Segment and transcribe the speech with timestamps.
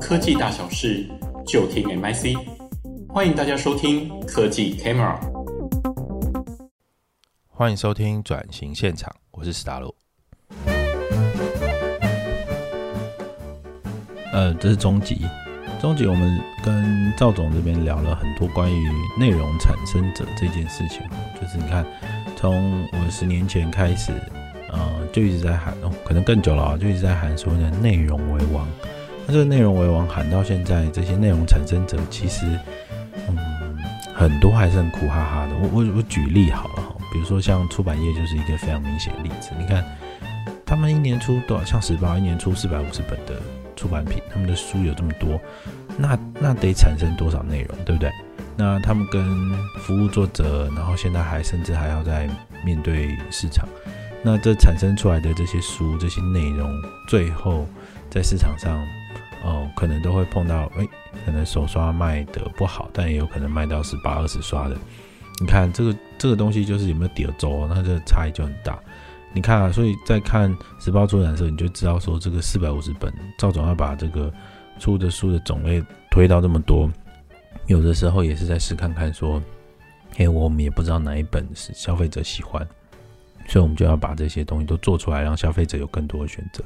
[0.00, 1.08] 科技大小事，
[1.46, 2.36] 就听 MIC。
[3.08, 5.16] 欢迎大家收听科技 Camera。
[7.48, 9.94] 欢迎收听转型现场，我是史达洛。
[14.32, 15.26] 呃，这是终集。
[15.80, 21.02] 终集我们跟赵总这边聊了很多关于内容产生者这件事情。
[21.40, 21.86] 就是你看，
[22.36, 24.12] 从我十年前开始，
[24.72, 28.66] 呃，就一直在喊，哦，可能更久了啊，就一直在喊说呢，内容为王。
[29.26, 32.46] 那这个内容为王喊到现在，这些内容产生者其实，
[33.28, 33.36] 嗯，
[34.14, 35.54] 很多还是很苦哈哈的。
[35.62, 39.50] 我我我举例好了哈，比如说像出版业就是一个非常明显的例子。
[39.58, 39.84] 你看，
[40.66, 41.64] 他们一年出多少？
[41.64, 43.40] 像时报一年出四百五十本的。
[43.74, 45.40] 出版品，他们的书有这么多，
[45.96, 48.12] 那那得产生多少内容，对不对？
[48.54, 49.26] 那他们跟
[49.80, 52.28] 服务作者，然后现在还甚至还要在
[52.64, 53.66] 面对市场，
[54.24, 56.70] 那这产生出来的这些书、这些内容，
[57.08, 57.66] 最后
[58.08, 58.80] 在市场上，
[59.42, 60.88] 哦，可能都会碰到，诶，
[61.24, 64.76] 可能手刷卖得不好，但也有可能卖到十八、二十刷的。
[65.40, 68.78] 你看这个这个东西就是有没有叠轴，那这个差异就很大。
[69.32, 74.32] 你看啊，所以在看时报出版的时候，你就知道说这个四百五十本，赵总要把这个
[74.78, 76.88] 出的书的种类推到这么多，
[77.66, 79.42] 有的时候也是在试看看说，
[80.14, 82.64] 嘿，我们也不知道哪一本是消费者喜欢，
[83.48, 86.62] 所以我们就要把这些东西都做出来，让消费者有更多的选择。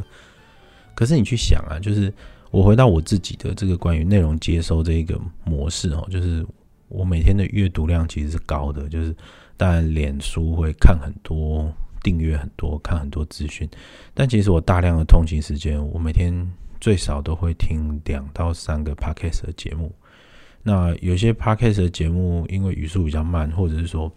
[0.95, 2.13] 可是你去想啊，就是
[2.51, 6.47] 我回到我自己的这个关于内容接收这一个模式哦，就是
[6.89, 9.15] 我每天的阅读量其实是高的，就是
[9.57, 11.73] 当然脸书会看很多。
[12.03, 13.69] 订阅很多，看很多资讯，
[14.15, 16.49] 但其实我大量的通勤时间，我每天
[16.81, 19.93] 最少都会听两到三个 podcast 的节目。
[20.63, 24.13] 那有些 podcast 的节目，因为语速比较慢，或者是说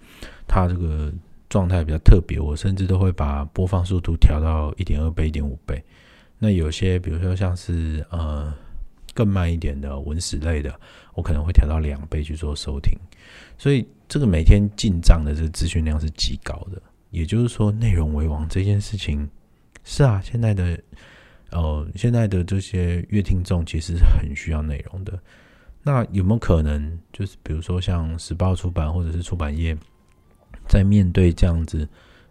[0.48, 1.12] 它这个
[1.50, 5.84] 状态比较特别，我甚至都会把播放速度调到一点二倍、一点五倍。
[6.38, 8.54] 那有些，比如说像是呃
[9.14, 10.74] 更慢一点的文史类的，
[11.14, 12.98] 我可能会调到两倍去做收听。
[13.58, 16.82] 所以这个每天进账的这个资讯量是极高的。
[17.10, 19.28] 也就是说，内容为王这件事情
[19.84, 20.80] 是啊，现在的
[21.50, 25.20] 呃，现在的这些阅听众其实很需要内容的。
[25.82, 29.76] 那有没有可能，就是比如说像时报出版或者是出版业，
[30.70, 31.86] 在面对这样子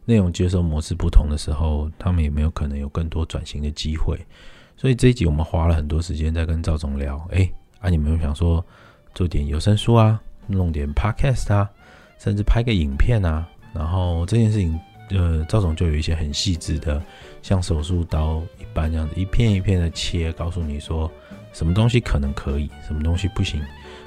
[0.07, 4.19] 内容接收模式不同的时候，他们有没有可能有更多转型的机会？
[4.77, 7.23] 所以这一集我们花了很多时间在跟赵总聊。
[7.33, 7.51] 哎，
[7.81, 8.65] 啊，你们有想说
[9.15, 11.69] 做点有声书啊，弄点 podcast 啊，
[12.17, 13.47] 甚至拍个影片啊？
[13.75, 14.79] 然后这件事情，
[15.11, 17.03] 呃，赵总就有一些很细致的，
[17.43, 21.11] 像手术刀一般这样子，一片一片的切，告诉你说
[21.53, 23.61] 什么东西可能可以，什么东西不行，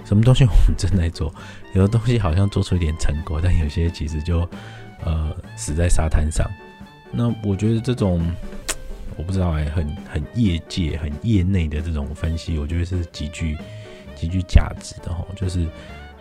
[0.06, 1.34] 什么东西我们正在做，
[1.74, 4.47] 有的东西好像做出一点成果，但有些其实就
[5.03, 6.50] 呃死在沙滩上。
[7.12, 8.29] 那我觉得这种
[9.18, 13.57] 我不知道哎，很很业界、很业内的这种分析，我觉得是极具
[14.16, 15.68] 极具价值的哈，就是。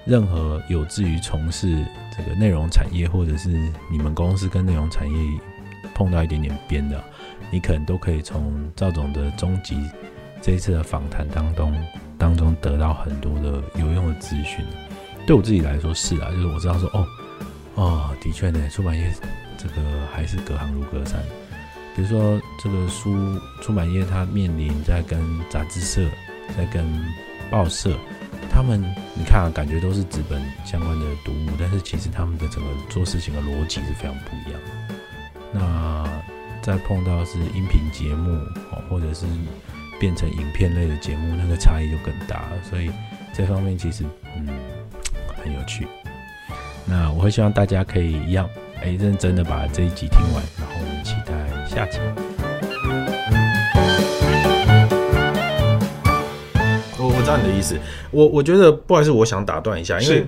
[0.06, 1.84] 任何有志于从事
[2.16, 3.50] 这个内容产业，或者是
[3.92, 5.14] 你们公司跟内容产业
[5.94, 7.04] 碰到一点点边的，
[7.50, 9.78] 你可能都可以从赵总的终极
[10.40, 11.70] 这一次的访谈当中
[12.20, 14.64] 当中得到很多的有用的资讯。
[15.26, 17.06] 对我自己来说是啊，就是我知道说哦
[17.74, 19.10] 哦，的确呢，出版业
[19.56, 19.74] 这个
[20.12, 21.20] 还是隔行如隔山。
[21.96, 23.10] 比如说这个书
[23.62, 26.08] 出版业，它面临在跟杂志社，
[26.56, 26.86] 在跟
[27.50, 27.96] 报社。
[28.52, 28.82] 他们，
[29.14, 34.94] 你看啊，感觉都是纸本相关的读物，但是其实他们的整个做事情的逻辑是非常不一样的。
[35.52, 36.22] 那
[36.60, 38.32] 再碰到是音频节目
[38.72, 39.26] 哦，或者是
[40.00, 42.52] 变成影片类的节目，那个差异就更大了。
[42.68, 42.90] 所以
[43.34, 44.02] 这方面其实
[44.34, 44.48] 嗯
[45.36, 45.86] 很有趣。
[46.86, 48.48] 那我会希望大家可以一样，
[48.82, 51.98] 哎，认真的把这一集听完，然后我们期待下集。
[56.98, 57.78] 我我知道你的意思，
[58.10, 60.26] 我我觉得不好意思，我想打断一下，因为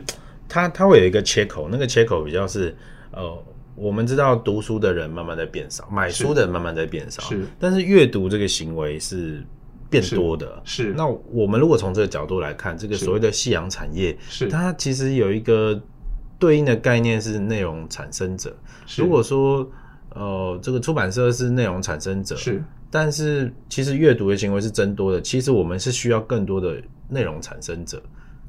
[0.49, 2.77] 它它会有一个切口，那个切口比较是
[3.11, 3.43] 呃，
[3.75, 9.43] 我们知道读书的人慢慢在变少，买书的人慢慢在变少，是，但是阅读这个行为是
[9.93, 10.85] 变多的，是。
[10.85, 15.81] 是那我们如果从这个角度来看，这个所谓的夕阳产业，是它其实有一个
[16.39, 18.57] 对应的概念是内容产生者。
[18.97, 19.71] 如果说
[20.15, 22.63] 呃，这个出版社是内容产生者，是。
[22.91, 26.77] 但是其实阅读的行为是增多的，其实我们是需要更多的
[27.09, 28.03] 内容产生者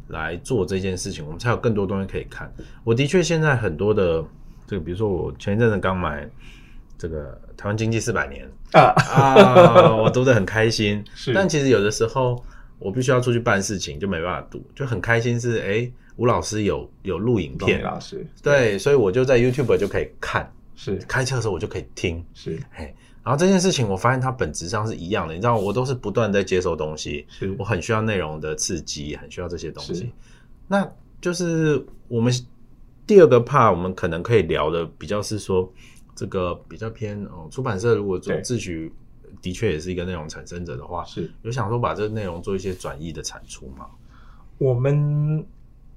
[0.08, 2.52] 来做这件事情，我们才有更多东西可以看。
[2.84, 4.22] 我的确现在很多的
[4.68, 6.30] 这个，比如说我前一阵子刚买
[6.98, 8.94] 这个《台湾经济四百年》啊。
[8.98, 11.04] 啊，我读的很开心。
[11.16, 12.44] 是，但其实有的时候
[12.80, 18.26] 我必须要出去办事情，就没办法读，就很开心是哎，吴老师有有录影片，老师。
[18.42, 20.96] 对，所以我就在 YouTube 就可以看，是。
[21.08, 22.60] 开车的时候我就可以听，是。
[22.76, 22.94] 哎。
[23.26, 27.56] 然后这件事情我发现它本质上是一样的，你知道，我都是不断在接收东西，是。
[27.58, 30.12] 我很需要内容的刺激，很需要这些东西。
[30.68, 30.86] 那
[31.22, 32.34] 就是我们
[33.08, 35.72] 第二个 part，我们可能可以聊的比较是说，
[36.16, 38.92] 这个比较偏哦，出版社如果做自诩
[39.42, 41.32] 的确也是一个内容产生者的话，是。
[41.42, 43.88] 有想说把这个内容做一些转译的产出吗？
[44.58, 45.46] 我们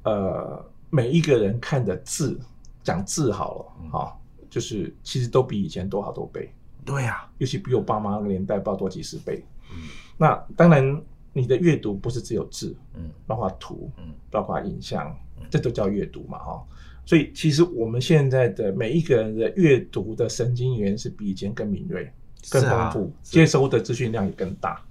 [0.02, 2.38] 呃每一个人看的字，
[2.82, 3.90] 讲字好了，嗯。
[3.92, 4.12] 哦
[4.48, 6.50] 就是其实都比以前多好多倍，
[6.82, 9.44] 对呀，尤其比我爸妈那个年代，不知道多几十倍。
[9.70, 11.02] 嗯，那当然，
[11.34, 15.14] 你的阅读不是只有字，嗯，包括图，嗯，包括影像，
[15.50, 16.64] 这都叫阅读嘛，哈。
[17.06, 22.10] 所以其实我们现在的每一个人的阅读的神经元是比以前更敏锐、
[22.50, 24.84] 更丰富，接收的资讯量也更大。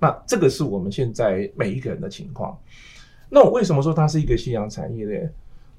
[0.00, 2.58] 那这个是我们现在每一个人的情况。
[3.28, 5.30] 那我为什么说它是一个夕阳产业呢？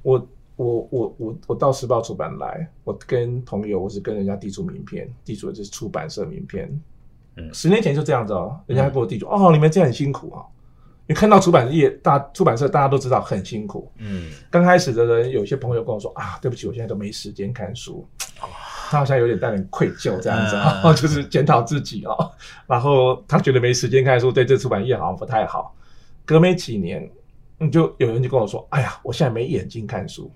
[0.03, 0.27] 我。
[0.57, 6.69] 我我我我到时报出版来，我跟朋友，我是跟人家递出名片，递出的就是出版社名片。
[7.37, 10.45] 嗯，十年前就这样子哦，人家给我递出，哦，你们这样很辛苦啊。
[11.11, 13.91] 你看到出版业大出版社，大家都知道很辛苦。
[13.97, 18.07] 嗯，刚开始的人，有些朋友跟我说啊，对不起，我现在都没时间看书。
[18.89, 22.31] 他好像有点带点愧疚这样子啊， 就是检讨自己哦。
[22.65, 25.75] 然后他觉得没时间看书，对这出版业好像不太好。
[26.23, 27.11] 隔没几年，
[27.57, 30.31] 你，就有人就跟我说，哎呀，我现在没眼睛看书。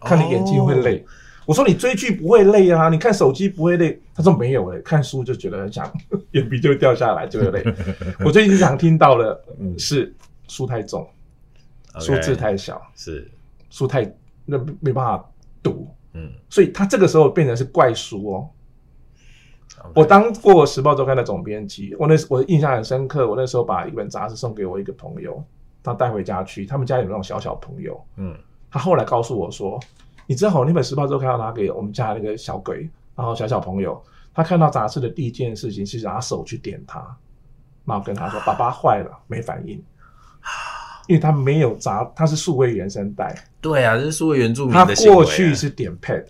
[0.00, 1.08] 看你眼睛会累，哦、
[1.46, 3.98] 我说你追剧不会累啊，你看手机不会累。
[4.14, 5.90] 他说没有诶，看书就觉得很想
[6.32, 7.64] 眼皮就会掉下来，就会累。
[8.24, 9.40] 我最近常听到的
[9.78, 10.14] 是
[10.48, 11.08] 书太重，
[11.94, 13.30] 嗯、书字太小，是
[13.70, 14.12] 书太
[14.44, 15.24] 那没办法
[15.62, 18.48] 读，嗯，所以他这个时候变成是怪书哦。
[19.94, 25.40] 我当过《时报周刊》的总编辑，我那我印象很深刻，我那时候把一本杂志送给我一个朋友，
[25.82, 28.34] 他带回家去，他们家有那种小小朋友，嗯。
[28.68, 29.80] 他后来告诉我说
[30.26, 34.02] ：“你知道那本《时报周刊》要拿给我们家那个小鬼，然后小小朋友，
[34.34, 36.98] 他看到杂志的第一件事情是拿手去点它，
[37.84, 39.80] 然后跟他说：‘爸爸坏了，没反应。’
[41.06, 43.32] 因为他没有杂，他是数位原声带。
[43.60, 46.26] 对啊，这是数位原住民的、啊、他过去是点 pad。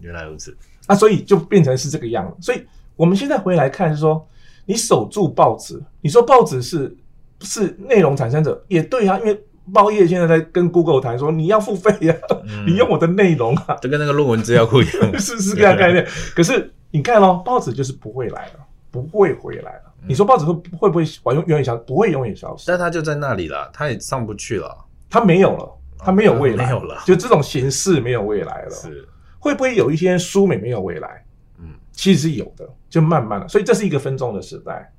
[0.00, 0.56] 原来如此。
[0.88, 2.36] 那所以就变成是这个样子。
[2.40, 2.66] 所以
[2.96, 4.26] 我们现在回来看，是说
[4.66, 6.96] 你守住报纸，你说报纸是
[7.40, 9.40] 是内容产生者，也对啊，因为。”
[9.72, 16.06] 报业现在在跟 Google 谈说，你要付费呀、啊，嗯、你用我的内容啊，就跟那个论文资料库一样， 是是这样概念。
[16.36, 19.82] 可是你看哦，报纸就是不会来了，不会回来了。
[20.02, 21.74] 嗯、你说报纸会会不会完永远消？
[21.76, 24.76] 不会永远消失，但它就在那里了，它也上不去了，
[25.08, 25.68] 它没有了，
[25.98, 28.70] 它没有未来，哦、没有了，就这种形式没有未来了。
[28.70, 29.08] 是
[29.38, 31.24] 会不会有一些书美没有未来？
[31.58, 34.90] 嗯，其实是有的，就慢慢的，所以这是一个分众的时代。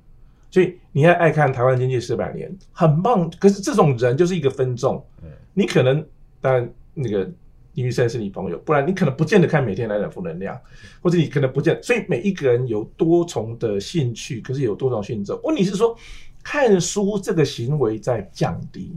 [0.50, 3.30] 所以你还爱看台湾经济四百年，很棒。
[3.38, 6.04] 可是这种人就是一个分众，嗯，你可能
[6.40, 7.28] 当然那个
[7.74, 10.58] 李玉生是你朋友，不然你可能不见得看每天来点负能量，
[11.02, 11.78] 或者你可能不见。
[11.82, 15.32] 所以每一个人有多重的兴趣，可是有多重性质。
[15.42, 15.94] 问题是说，
[16.42, 18.96] 看书这个行为在降低，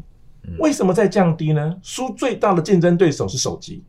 [0.60, 1.76] 为什么在降低呢？
[1.82, 3.84] 书最大的竞争对手是手机，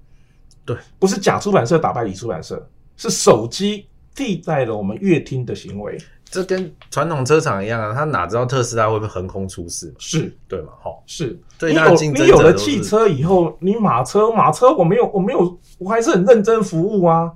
[0.65, 5.99] 对，不是甲出版社打败乙出版社，是手机替代了我们乐听的行为。
[6.33, 9.93] 这跟传统车厂一样啊，他哪知道特斯拉会不会横空出世？
[9.99, 10.69] 是对嘛？
[10.81, 11.37] 哈，是。
[11.61, 17.33] 你有你有了汽车以后，你马车马车我没有我没有我还是很认真服务啊，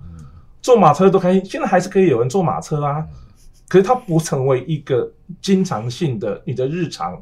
[0.63, 1.45] 坐马车都开心。
[1.45, 3.05] 现在还是可以有人坐马车啊，
[3.69, 5.11] 可是它不成为一个
[5.43, 7.21] 经常性的你的日常、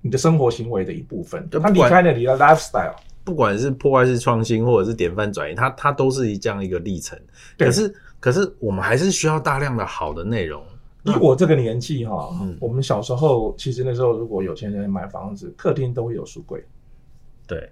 [0.00, 1.48] 你的生活行为的一部分。
[1.52, 7.16] 它离开了你的 lifestyle，不管是破坏式创新或者是典范转移，它它都是一这样一个历程。
[7.56, 10.62] 可是可是我们还是需要大量的好的内容。
[11.02, 16.64] 以我这个年纪哈，嗯、我们小时候其实那时候如果有钱人买房子，客厅都会有书柜。
[17.48, 17.68] 对，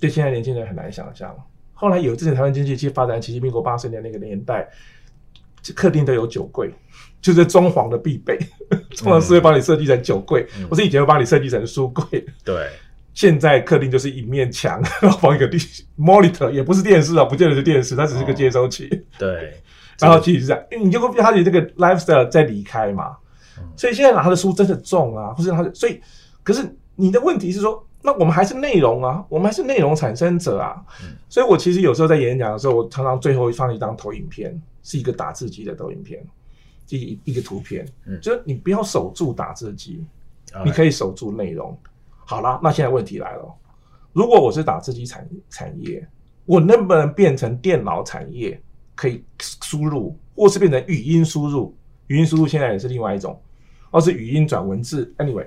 [0.00, 1.32] 对，现在年轻人很难想象。
[1.72, 4.68] 后来有这些台湾经济其实发展，其实民国八十年那个年代，
[5.76, 6.74] 客厅都有酒柜，
[7.22, 8.36] 就是装潢的必备。
[8.90, 12.26] 装潢师会帮你设计成酒柜，或是、嗯、以前会帮你设计成书柜。
[12.44, 12.68] 对，
[13.14, 15.48] 现在客厅就是一面墙，然后放一个
[15.96, 18.88] monitor，也不是电视啊，不见得是电视，它只是个接收器。
[18.90, 19.62] 哦、对。
[19.98, 23.16] 然后其实是这样，因为你就会发觉这个 lifestyle 在离开嘛，
[23.76, 26.00] 所以现在拿的书真的重啊，或是他的，所以
[26.42, 26.64] 可是
[26.94, 30.80] 你的问题是说，那我们还是内容啊，我们还是内容产生者啊，
[31.28, 36.24] 所以我其实有时候在演讲的时候，我常常最后放一张投影片，是一个打字机的投影片，
[36.90, 37.84] 一一个图片，
[38.22, 40.04] 就是你不要守住打字机，
[40.64, 41.76] 你可以守住内容。
[42.24, 43.54] 好啦，那现在问题来了，
[44.12, 46.06] 如果我是打字机产产业，
[46.44, 48.60] 我能不能变成电脑产业？
[48.98, 49.22] 可以
[49.62, 51.72] 输入，或是变成语音输入。
[52.08, 53.40] 语音输入现在也是另外一种，
[53.92, 55.14] 或是语音转文字。
[55.18, 55.46] Anyway，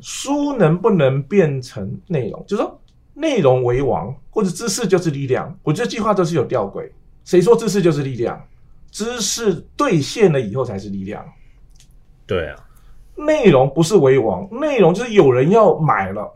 [0.00, 2.42] 书能不能变成内容？
[2.46, 2.80] 就是说，
[3.12, 5.54] 内容为王，或者知识就是力量。
[5.62, 6.90] 我觉得计划都是有吊诡。
[7.26, 8.42] 谁说知识就是力量？
[8.90, 11.22] 知识兑现了以后才是力量。
[12.26, 12.56] 对啊，
[13.16, 16.32] 内容不是为王，内容就是有人要买了，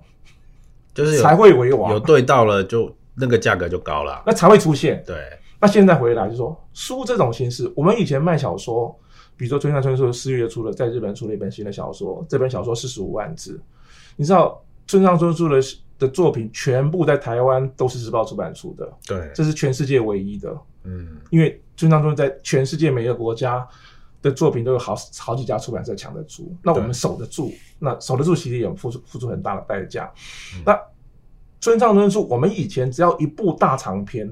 [0.93, 1.91] 就是才会为王。
[1.93, 5.03] 有对到了就，就那个价格就高了，那才会出现。
[5.07, 5.17] 对，
[5.65, 8.95] 那现在回来就说书这种形式，我们以前卖小说，
[9.35, 13.59] 比如说村上春树四月出了，在日本出了一本新的小说，这本小说四十五万字，
[14.15, 15.59] 你知道村上春树的
[15.99, 20.55] 的作品全部在台湾都是日报出版出的，对，这是全世界唯一的。
[20.83, 23.67] 嗯，因为村上春树在全世界每个国家
[24.21, 30.13] 的作品都有好好几家出版社抢得住，那我们守得住，那守得住其实也付出付出很大的代价。
[30.57, 30.79] 嗯、那
[31.59, 34.31] 村上春树，我们以前只要一部大长篇，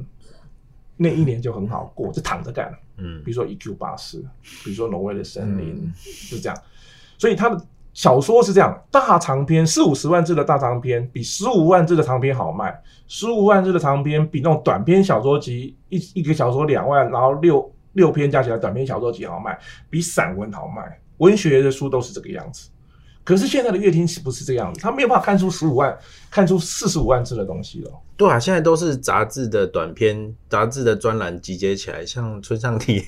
[1.02, 2.72] 那一年就很好过，就躺着干。
[2.96, 4.18] 嗯，比如说《一 Q 八四》，
[4.64, 5.92] 比如说《挪威的森林》，嗯，
[6.30, 6.56] 就这样。
[7.18, 7.60] 所以他的。
[7.94, 12.74] 小说是这样，大长篇四五十万字的大长篇比十五万字的长篇好卖，
[13.06, 19.58] 十五万字的长篇比那种短篇小说集一一个小说两万，然后六六篇加起来短篇小说集好卖，
[19.90, 20.98] 比散文好卖。
[21.18, 22.70] 文学的书都是这个样子。
[23.24, 24.80] 可是现在的阅听是不是这样子？
[24.80, 25.96] 他没有办法看出十五万，
[26.30, 27.90] 看出四十五万字的东西了。
[28.16, 33.04] 对啊，现在都是杂志的短篇，杂志的专栏集结起来，像村上体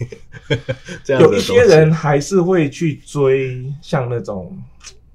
[1.02, 1.22] 这样。
[1.22, 4.56] 有一些人还是会去追，像那种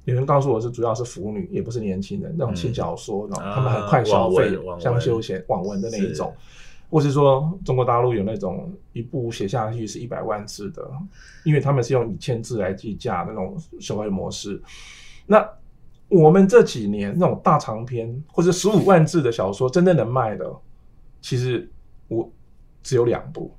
[0.06, 6.34] 有人告诉我是主要是腐女，也不是年轻人，那种轻小说，嗯、他们很快消费，像休闲网文的那一种。
[6.90, 10.92] 或是说，中国大陆有那种一部写下去是一百万字的，
[11.44, 14.60] 因为他们是用一千字来计价那种消费模式。
[15.28, 15.48] 那
[16.08, 20.52] 我们这几年那种大长篇或者十五万字的小说，真正能卖的，
[21.22, 21.70] 其实
[22.08, 22.28] 我
[22.82, 23.54] 只有两部，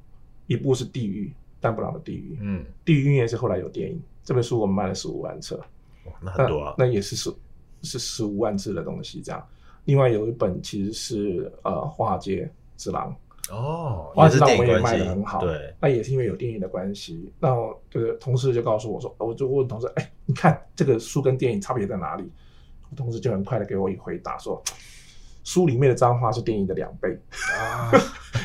[0.49, 1.28] 一部是《地狱》，
[1.62, 5.56] 丹布朗的《地狱》，嗯，《地狱》也是后来有电影，这本书我们卖了十五万册，
[6.06, 7.32] 哇，那很多啊，那，那也是十
[7.82, 9.40] 是十五万字的东西这样。
[9.84, 12.44] 另外有一本其实是呃《华尔街》。
[12.80, 13.14] 之狼
[13.50, 17.30] 哦，我知道我也卖的很好，对，那也是因为有电影的关系。
[17.40, 17.50] 那
[17.90, 22.30] 这个同事就告诉我说，我就问同事，哎、欸，你看这个书跟电影差别在哪里？
[22.88, 24.62] 我同事就很快的给我一回答说，
[25.44, 27.20] 书里面的脏话是电影的两倍
[27.58, 27.90] 啊，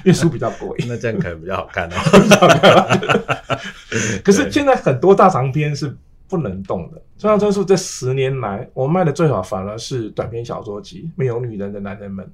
[0.04, 1.96] 因为书比较贵，那这样可能比较好看哦。
[4.25, 5.96] 可是现在很多大长篇是
[6.27, 7.01] 不能动的。
[7.18, 12.25] 村上春树这十年来，我卖的最好反而是短篇小说集《没有女人的男人们》。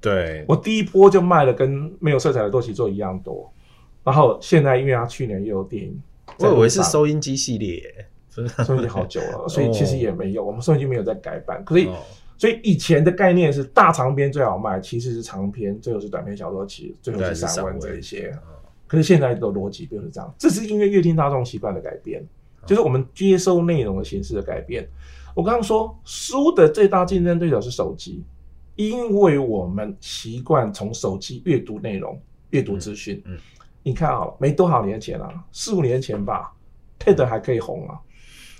[0.00, 3.52] 对，我第一波就卖了跟没有色彩的多奇做一样多，
[4.04, 6.00] 然后现在因为他去年又有电影，
[6.38, 7.82] 我以为是收音机系列，
[8.30, 11.96] 收音机好久了， 所以其实也没有，哦、我们收音机没有在改版，可是、哦、
[12.36, 18.32] 所以以前的概念是大长篇最好卖，其实是长篇，最后是短篇小说集，最后是散文这一些。
[18.86, 22.24] 可是现在的逻辑就是这样，这是因为阅听大众习惯的改变，
[22.64, 24.88] 就是我们接收内容的形式的改变。
[25.34, 28.22] 我刚刚说书的最大竞争对手是手机。
[28.76, 33.20] 因为我们习惯从手机阅读内容、阅读资讯。
[33.24, 33.38] 嗯，嗯，
[33.82, 36.52] 你看啊，没多少年前啊，四五年前吧
[36.98, 37.98] ，TED 还可以红啊。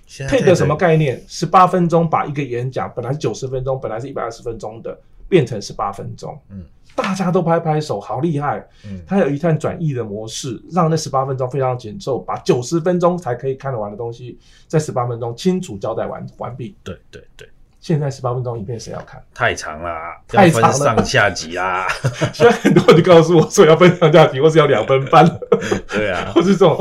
[0.09, 1.23] TED 什么概念？
[1.29, 6.39] 十八分钟把一个演讲本来是九十分钟，本来是一百二十分钟的，变成十八分钟。
[6.49, 8.65] 嗯，大家都拍拍手，好厉害。
[8.87, 16.75] 嗯，它有一段转译的模式，让那十八分钟非常紧凑，把九十分钟才可以看得完的东西，在十八分钟清楚交代完完毕。
[16.85, 17.49] 对对对。
[17.87, 19.23] 现在十八分钟影片谁要看？
[19.33, 21.87] 太长了，太长了，上下集啦。
[22.35, 25.25] 现在很多人就告诉我说要分上下集，或是要两分半。
[25.87, 26.77] 对啊， 或是这种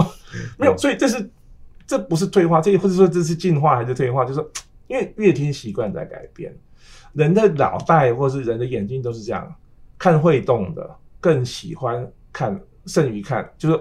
[0.57, 1.29] 没有，所以这是
[1.85, 4.25] 这不是退化，这或者说这是进化还是退化？
[4.25, 4.49] 就是说
[4.87, 6.51] 因为阅听习惯在改变，
[7.13, 9.55] 人的脑袋或是人的眼睛都是这样，
[9.99, 10.89] 看会动的
[11.21, 13.79] 更喜欢看胜于看，就是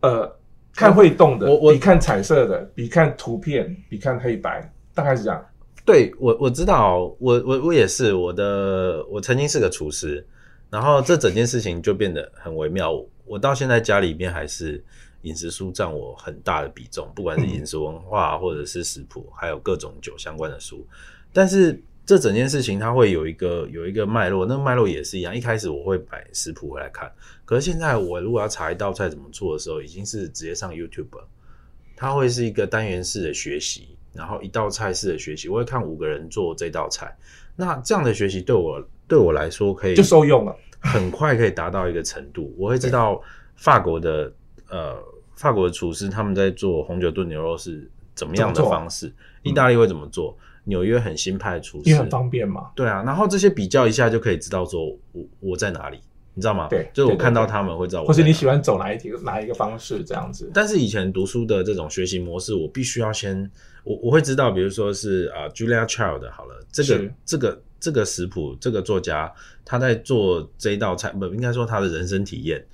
[0.00, 0.34] 呃
[0.74, 5.44] 看会动的比看彩色的，比看图片，比看黑白，大概是这样。
[5.84, 10.26] 对我我知道，我我我也是，我的我曾经是个厨师，
[10.70, 13.04] 然后这整件事情就变得很微妙。
[13.26, 14.82] 我到现在家里面还是
[15.22, 20.86] 饮食书占我很大的比重，不管是饮食文化或者是食谱，还有各种酒相关的书。
[21.32, 25.36] 但是这整件事情它会有一个有一个脉络，那个脉络也是一样。
[25.36, 27.12] 一开始我会买食谱回来看，
[27.44, 31.22] 可是现在我如果要查一道菜怎么做的时候，已经是直接上 YouTube，
[31.94, 33.93] 它会是一个单元式的学习。
[34.14, 37.14] 然后一道菜式的学习，我会看五个人做这道菜。
[37.56, 42.54] 那这样的学习对我对我来说可以就受用了，很快可以达到一个程度。
[42.56, 43.20] 我会知道
[43.56, 44.32] 法国的
[44.68, 44.96] 呃
[45.34, 52.70] 法国的厨师他们在做红酒炖牛肉是怎么样的方式，意大利会怎么做，纽约很新派的厨师也很方便嘛。
[52.74, 56.00] 对啊，然后这些比较一下就可以知道说我我在哪里。
[56.34, 56.66] 你知道吗？
[56.68, 60.50] 对，就是我看到他们会知道我，或者你喜欢走哪一条哪一个方式这样子。
[60.52, 63.50] 但是以前读书的这种学习模式，我必须要先
[63.84, 69.32] 我我会知道，比如说是啊、uh, Julia Child 好了，这个这个这个食谱，这个作家
[69.64, 72.66] 他在做这一道菜，不应该说他的人生体验，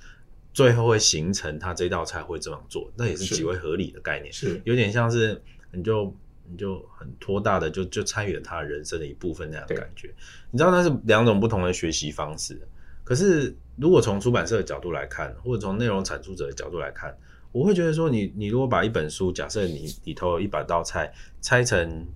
[0.53, 5.39] 最后会形成他这道菜会这样做，那也是极为合理的概念，是有点像是
[5.71, 6.15] 你就
[6.49, 10.09] 你就很托大的就就参与了他人生的一部分那样的感觉。
[10.49, 12.59] 你知道那是两种不同的学习方式，
[13.03, 17.15] 可是如果从出版社的角度来看，或者从内容产出者的角度来看，
[17.51, 22.07] 我会觉得说你，你你如果把一本书，假设你里头有一百道菜，拆成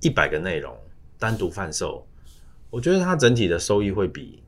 [0.00, 0.76] 一百个内容
[1.18, 2.06] 单独贩售，
[2.70, 4.42] 我觉得它整体的收益会比。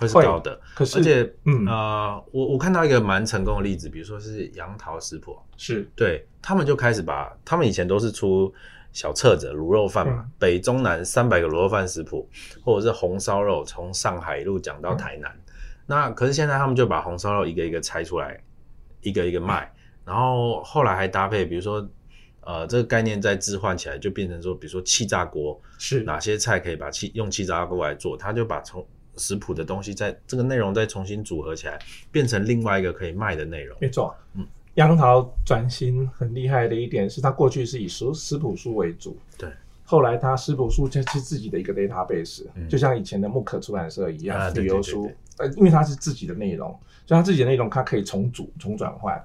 [0.00, 1.64] 会是高的，可是而且，嗯。
[1.66, 5.88] 呃，我我看到一个蛮成功的例子，比如说是杨桃食谱，是。
[5.94, 8.52] 对他们就开始把他们以前都是出
[8.94, 12.26] 小册子卤肉饭嘛，嗯、北中南三百个卤肉饭食谱，
[12.64, 15.52] 或者是红烧肉从上海一路讲到台南，嗯、
[15.86, 18.40] 那可是现在他们就把红烧肉一个一个拆出来，
[19.02, 21.86] 一个一个卖，嗯、然后后来还搭配，比如说，
[22.40, 26.04] 呃，这个概念再置换起来，就变成说，比如说气炸锅是。
[26.04, 28.86] 哪些菜可以把气用气炸锅来做，他就把从
[29.16, 31.78] 食谱的东西，在这个内容再重新组合起来，
[32.12, 33.76] 变成另外一个可以卖的内容。
[33.80, 39.48] 没错，嗯，杨桃转型很厉害的一点是，他过去是以食食谱书为主，对，
[39.84, 46.68] 后来他食谱书就是自己的一个 database，、嗯、就像以前的木可出版社一样，旅游书，呃，因为它是自己的内容，
[47.06, 49.22] 所以它自己的内容它可以重组、重转换。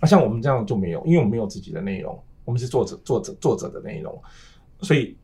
[0.00, 4.20] 那像我们这样就没有，因为我们没有自己的内容，我们是作者、作者、作者的内容，
[4.80, 5.16] 所以。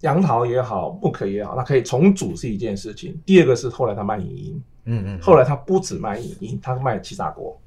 [0.00, 3.18] 杨桃也好，木可也好，那可以重组是一件事情。
[3.24, 7.58] 第二个是后来他卖影音，嗯嗯，后来他不止卖影音，他卖七炸锅，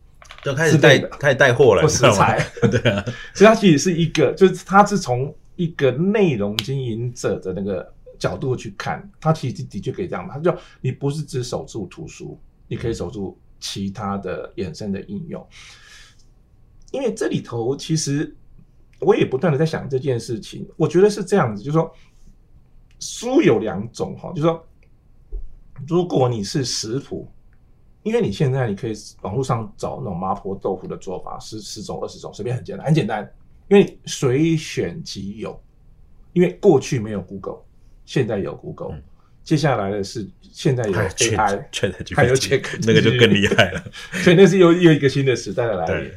[0.44, 3.04] 就开始带开始带货了，不食材， 对啊。
[3.34, 10.28] 所以它其实是一个，就是它是从一个内容经营者的那个角度去看，它其实的确可以这样。
[10.32, 15.46] 它就你不是只守住图书，你可以守住其他的衍生的应用。
[16.92, 18.34] 因为这里头其实
[19.00, 21.94] 我也不断的在想这件事情，我觉得是这样子，就是说。
[23.00, 24.68] 书有两种哈，就是说，
[25.88, 27.32] 如果你是食谱，
[28.08, 33.30] 因为你现在你可以网络上找那种麻婆豆腐的做法，十十种二十种，随便很简单，很简单，
[33.68, 35.62] 因为随选即有。
[36.32, 37.58] 因为过去没有 Google，
[38.06, 39.04] 现在有 Google，、嗯、
[39.44, 41.64] 接下来的是现在有 AI，
[42.16, 43.84] 还有 Check，那个就更厉害了。
[44.24, 46.12] 所以那是又又一个新的时代的来临。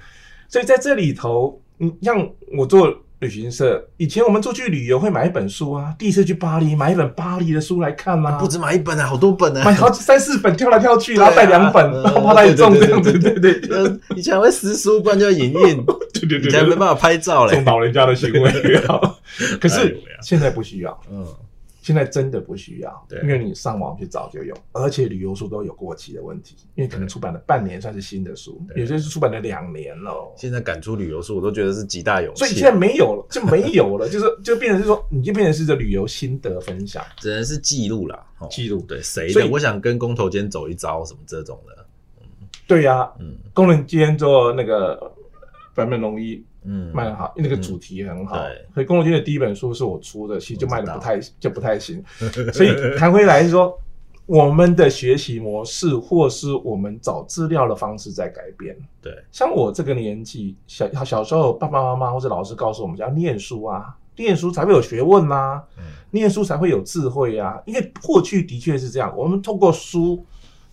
[0.48, 3.02] 所以在这里头，你像我做。
[3.20, 3.82] 旅行社。
[3.96, 18.52] 以前我们出去旅游会买一本书啊，第一次去巴黎买一本巴黎的书来看嘛、啊，不止买一本啊，好多本啊，买好几三四本挑来挑去，然后带两本，然后怕它重这样子，对对对，以前还会撕书，不然就要影印， 对对对，以前没办法拍照嘞，这种老人家的行为，
[19.60, 21.24] 可是现在不需要，嗯。
[21.80, 30.32] 现在真的不需要，对因为你上网去找就有，而且旅游书都有过期的问题，因为可能出版了半年算是新的书，对有些是出版了两年了。
[30.36, 32.38] 现在敢出旅游书，我都觉得是极大勇气。
[32.40, 39.32] 所以现在没有了，就没有了， 就是就变成是说，你就变成是这旅游心得分享，只能是记录了，记录对谁的？
[39.32, 41.86] 所以我想跟工头间走一遭什么这种的，
[42.20, 42.26] 嗯，
[42.66, 45.12] 对呀、啊，嗯，工人今天做那个
[45.74, 46.44] 版本龙一。
[46.64, 48.36] 嗯，卖得好，因为那个主题很好。
[48.36, 52.02] 嗯、对，所以工头坚的第一本书是我出的，其实就卖的不太就不太行。
[52.52, 53.78] 所以谈回来是说，
[54.26, 58.76] 我们的学习模式或是我们找资料的方式在改变。
[59.00, 67.60] 对，像我这个年纪，小小时候爸爸妈妈或者老师告诉我们，要念书啊，念书才会有学问啊，嗯、念书才会有智慧啊。
[67.64, 70.24] 因为过去的确是这样，我们透过书。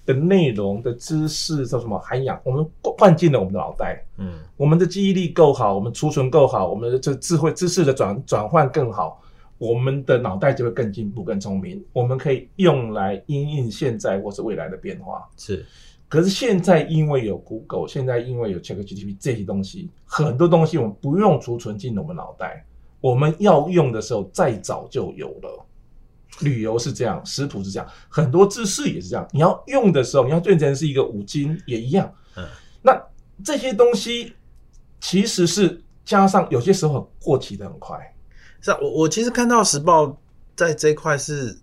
[0.08, 2.40] 的内容的知识叫什么涵养？
[2.46, 9.22] 我们灌进了我们的脑袋，嗯，我们的记忆力够好，我们储存够好，我们的这智慧知识的转转换更好，
[9.58, 11.84] 我们的脑袋就会更进步、更聪明。
[11.92, 15.28] 我们可以用来因应现在或是未来的变化。
[15.36, 15.66] 是，
[16.08, 22.66] 可是现在因为有 Google，现在因为有 ChatGPT 这些东西，很多东西我们不用储存进我们脑袋，
[23.02, 25.66] 我们要用的时候再早就有了。
[26.42, 29.28] 旅游是这样，食谱是这样，很多知识也是这样。
[29.32, 32.12] 你要用的时候，你要变成是一个五金也一样。
[32.36, 32.46] 嗯，
[32.82, 33.00] 那
[33.44, 34.34] 这些东西
[35.00, 37.98] 其实是加上有些时候过期的很快。
[38.62, 40.20] 是啊，我我其实看到时报
[40.56, 41.58] 在这一块是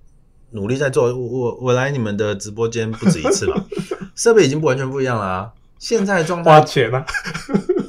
[0.50, 1.04] 努力在做。
[1.04, 3.66] 我我我来你们的直播间不止一次了，
[4.14, 5.52] 设备已经不完全不一样了啊。
[5.78, 7.04] 现在状态花钱了，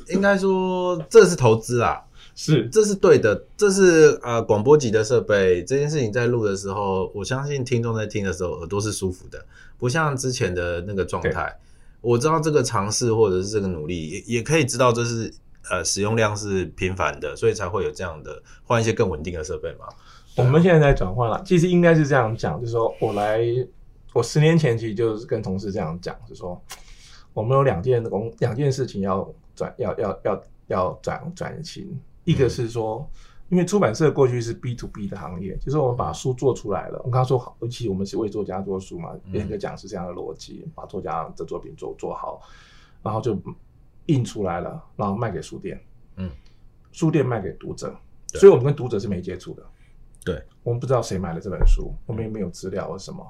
[0.09, 2.01] 应该说这是投资啊。
[2.35, 5.63] 是，这是对的，这是呃广播级的设备。
[5.63, 9.45] 这件事情在录的时候，我相信听众在听的时候耳朵是舒服的，
[9.77, 11.57] 不像之前的那个状态。
[12.01, 15.33] 我知道这个尝试或者是这个努力，也也可以知道这是
[15.71, 19.87] 呃使用量是频繁的，所以才会有这样的换一些更稳定的设备嘛。
[20.35, 23.39] 我们现在在转换了，其实应该是这样讲，就是说我来，
[24.11, 26.61] 我十年前其实就是跟同事这样讲，就是说
[27.33, 31.97] 我们有两件工两件事情要转，要要要要转转型。
[32.25, 33.09] 一个是说，
[33.47, 36.97] 因为出版社过去是 B to B 的行业，就是我们把书做出来了。
[37.05, 42.41] 我刚刚说尤其我们是为作家做书嘛，严格讲是这样的逻辑，把作家的作品做做好。
[43.03, 43.39] 然后就
[44.07, 45.79] 印出来了，然后卖给书店，
[46.15, 46.27] 嗯，
[46.91, 47.95] 书店卖给读者，
[48.33, 49.63] 所以我们跟读者是没接触的，
[50.25, 53.23] 对，我们不知道谁买了这本书，我们也没有资料或什么。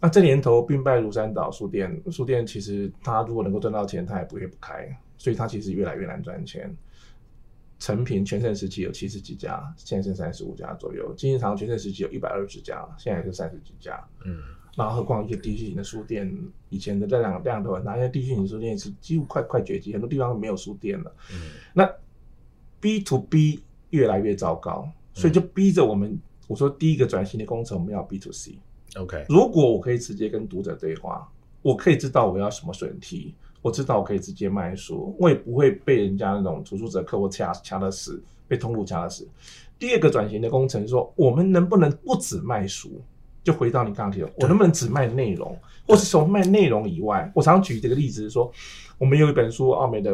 [0.00, 6.76] 那这年头兵败如山倒，书店书店其实他如果能够赚到钱，他也不会不开，所以他其实越来越难赚钱。
[7.82, 11.12] 诚品全盛时期有七十几家，现在剩三十五家左右。
[11.16, 14.00] 金石堂全盛时期有一百二十家，现在是三十几家。
[14.24, 14.38] 嗯，
[14.76, 16.32] 然后何况一些地区型的书店，
[16.68, 21.12] 以前的量量都很大，现在地区型书店是几乎快快绝迹，很多地方没有书店了。
[21.32, 21.92] 嗯，那
[22.78, 28.60] B to B 越来越糟糕，所以就逼着我们，嗯、我说第一个转型的工程，我们要 B to C。
[28.94, 31.28] OK，如果我可以直接跟读者对话，
[31.62, 39.26] 我可以知道我要什么选题，我知道我可以直接卖书，我也不会被人家那种图书折扣或掐掐的死，被通路掐的死。
[39.78, 43.00] 第二个转型的工程说，我们能不能不只卖书？
[43.44, 47.30] 就回到你刚刚提的，我能不能只卖内容，或是从卖内容以外？
[47.34, 48.52] 我常举这个例子是说，
[48.98, 50.12] 我们有一本书，奥美的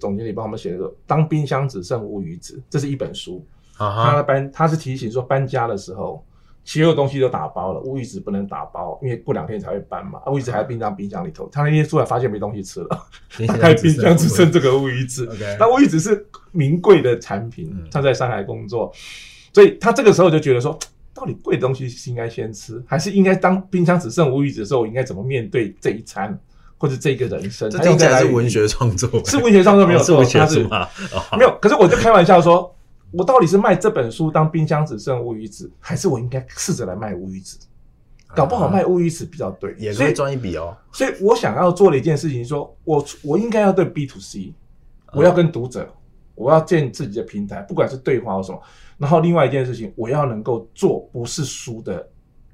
[0.00, 3.44] 总经理帮我们写的说，当冰箱只剩乌鱼子，这是一本书。
[3.76, 6.24] 他搬他是提醒说搬家的时候。
[6.66, 10.20] 所有东西都打包了，乌鱼子不能打包，因为过两天才会搬嘛。
[10.26, 13.06] 乌鱼子还在冰箱冰箱里头，他那天出来发现没东西吃了，
[13.46, 15.30] 打开 冰箱只剩这个乌鱼子。
[15.60, 18.92] 那乌鱼子是名贵的产品，他在上海工作，
[19.52, 20.76] 所以他这个时候就觉得说，
[21.14, 26.36] 到底贵的东西是应该先吃，还是应该当冰箱只剩乌鱼子的时候，我应该怎么面对这一餐
[26.78, 27.70] 或者这个人生？
[27.70, 30.64] 这听起来是文学创作，是文学创作没有错，他是
[31.38, 31.56] 没有。
[31.62, 32.75] 可是我就开玩笑说。
[33.16, 37.58] 我到底是卖这本书当冰箱只剩乌鱼子，还是我应该试着来卖乌鱼子？
[38.34, 40.76] 搞不好卖乌鱼子比较对，也可以赚一笔哦。
[40.92, 44.52] 所以我想要做的一件事情说，说我我应该要对 B to C，
[45.14, 45.88] 我要跟读者，
[46.34, 48.60] 我要建自己的平台，不管是对话或什么。
[48.98, 52.06] 然后另外一件事情，我要能够做不是书的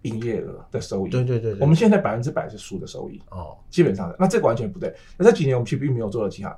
[0.02, 1.10] 营业额的收益。
[1.10, 4.94] 对对对，我们现在百分之百是书的收益哦，基本上那这个完全不对。
[5.16, 6.56] 那这几年我们其实并没有做到其他。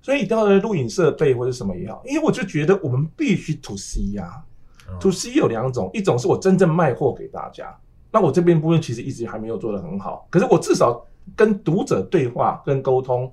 [0.00, 4.42] 所以到了录影设备或者什么也好，因为我就觉得我们必须 to C 呀、
[4.86, 7.76] 啊，to C 有两种，一种是我真正卖货给大家，
[8.10, 11.04] 那我这边部分其实一直还没有做得很好，可是我至少
[11.36, 13.30] 跟读者对话跟沟通，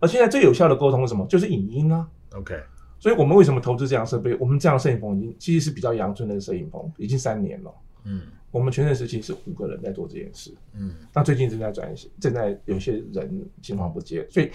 [0.00, 1.24] 而现在最有效的沟通是什么？
[1.26, 2.08] 就是影音啊。
[2.34, 2.58] OK，
[2.98, 4.34] 所以我们为什么投资这样设备？
[4.40, 7.72] 我们这样摄影棚已经其实是比较阳春的摄影棚，已经三年了。
[8.04, 10.52] 嗯，我们全盛时期是五个人在做这件事。
[10.74, 14.50] 嗯，那最近正在转型，正在有些人青黄不接，所以。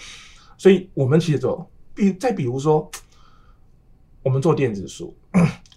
[0.62, 2.88] 所以，我们其实做，比再比如说，
[4.22, 5.12] 我们做电子书，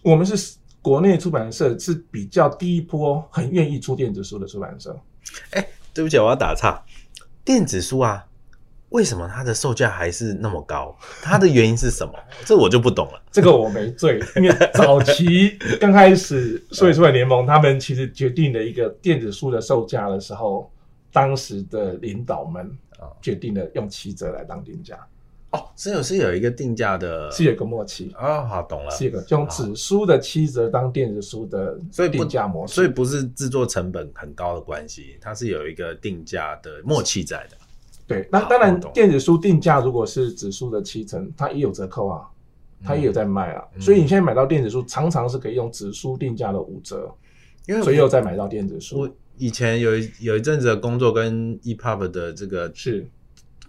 [0.04, 4.96] 我们是国内出版社是比较第一波很愿意出电子书的出版社。
[5.54, 6.80] 哎、欸，对不起，我要打岔。
[7.44, 8.28] 电子书啊，
[8.90, 10.96] 为什么它的售价还是那么高？
[11.24, 12.14] 它的原因是什么？
[12.46, 13.20] 这我就不懂了。
[13.32, 20.72] 这个我没罪，因为早期刚开始数位出版联盟他们其实决定了一个电子书的售价的时候，
[21.12, 22.78] 当时的领导们。
[23.22, 24.98] 决定了用七折来当定价。
[25.52, 28.14] 哦，是有是有一个定价的，是有一个默契。
[28.20, 37.56] 哦，好懂了，是一个用纸书的七折当电子书的，所以定价模式，所以不是制作成本很高的关系，它是有一个定价的默契在的。
[38.06, 42.28] 对，那当然电子书定价如果是纸书的七成，它也有折扣啊，
[42.84, 47.10] 它也有在卖啊，嗯、所以你现在买到电子书常常是可以用纸书定价的五折，
[47.66, 49.10] 因为所以又再买到电子书。
[49.38, 53.06] 以前有一有一阵子的工作跟 EPUB 的这个是，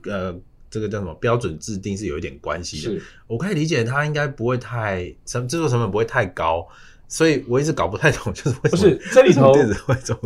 [0.04, 0.34] 呃，
[0.70, 2.94] 这个叫什么标准制定是有一点关系的。
[2.94, 6.66] 是，我可以理解它应该不会太成制作成本不会太高，
[7.08, 9.52] 所以我一直搞不太懂，就是为什么不是这里头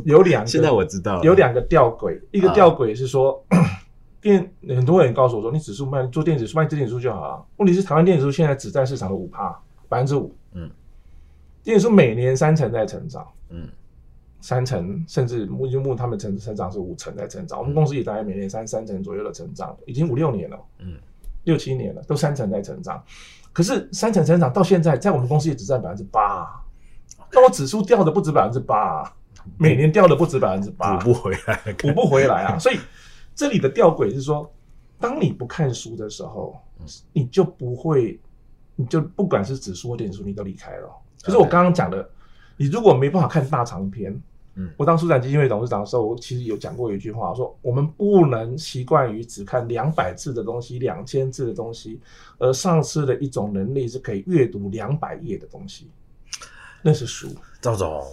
[0.05, 3.43] 有两个，现在我知道有两个吊诡，一个吊诡是说
[4.21, 7.47] 电、啊、很多人告诉我说，你指数卖做电子书卖电子书就好了。
[7.57, 10.71] 问题是台湾电子书现在只占市场的五趴，百分之五，嗯，
[11.63, 13.69] 电子书每年三成在成长，嗯。
[14.41, 20.95] 三成，甚至木金木他们成成长是五成在成长，我们公司也大概每年三三成左右的成长，已经五六年了，嗯，
[21.45, 23.03] 六七年了，都三成在成长。
[23.53, 26.49] 可是三成成长到现在，在我们公司也只占百分之八，
[27.33, 29.13] 那我指数掉的不止百分之八，
[29.59, 32.59] 每年掉的不止百分之八，补不回来，补不回来啊！
[32.59, 32.79] 所以
[33.35, 34.51] 这里的吊诡是说，
[34.99, 36.59] 当你不看书的时候，
[37.13, 38.19] 你就不会，
[38.75, 40.89] 你就不管是指数或点数，你都离开了。
[41.19, 42.09] 就是我刚刚讲的，
[42.57, 44.19] 你如果没办法看大长篇。
[44.57, 52.01] 嗯，我当书展基金会董事长的时候，我其实有讲过一句话，说我们不能习惯于只看两百字的东西、两千字的东西，
[52.39, 55.89] 而丧失了一种能力，是可以阅读两百页的东西。
[56.83, 57.29] 那是书。
[57.61, 58.05] 赵总，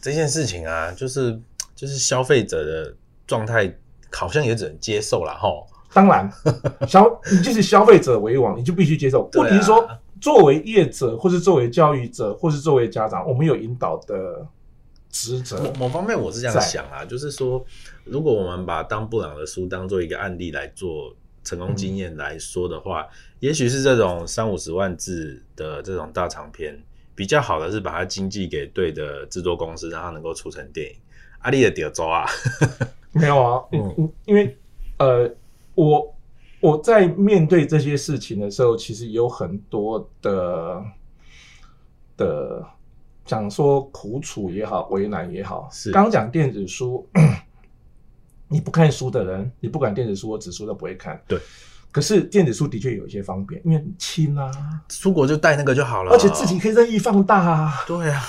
[0.00, 1.40] 这件事情啊，就是
[1.76, 3.72] 就是消费者的状态，
[4.10, 5.48] 好像也只能接受了哈。
[5.94, 6.28] 当然，
[6.88, 9.30] 消你就是消费者为王，你就必须接受。
[9.34, 9.88] 问题是说，
[10.20, 14.44] 作为业者，或是作为教育者，或是作为家长，我们有引导的。
[15.62, 17.64] 某某方面我是这样想啊，就是说，
[18.04, 23.08] 如果我们把当布朗的书当做一个案例来做成功经验来说的话，嗯、
[23.40, 26.78] 也许是这种三五十万字的这种大长篇
[27.14, 30.96] 比较好的是把它经济给对的制作公司，让它能够出成电影。
[31.40, 32.24] 阿丽的点走啊？
[33.12, 34.56] 没有啊，嗯，因为
[34.98, 35.30] 呃，
[35.74, 36.16] 我
[36.60, 40.82] 我在面对这些事情的时候，其实有很多的
[42.16, 42.66] 的，
[43.24, 45.90] 讲说苦楚也好，为难也好，是。
[45.90, 47.06] 刚讲电子书。
[48.46, 51.20] 你不看书的人，你不管电子书或纸书都不会看。
[51.26, 51.40] 对，
[51.90, 54.48] 可是电子书的确有一些方便，因为很轻啊，
[54.88, 57.72] 出国就带那个就好了，而且自己可以任意放大啊。
[57.86, 58.22] 对啊，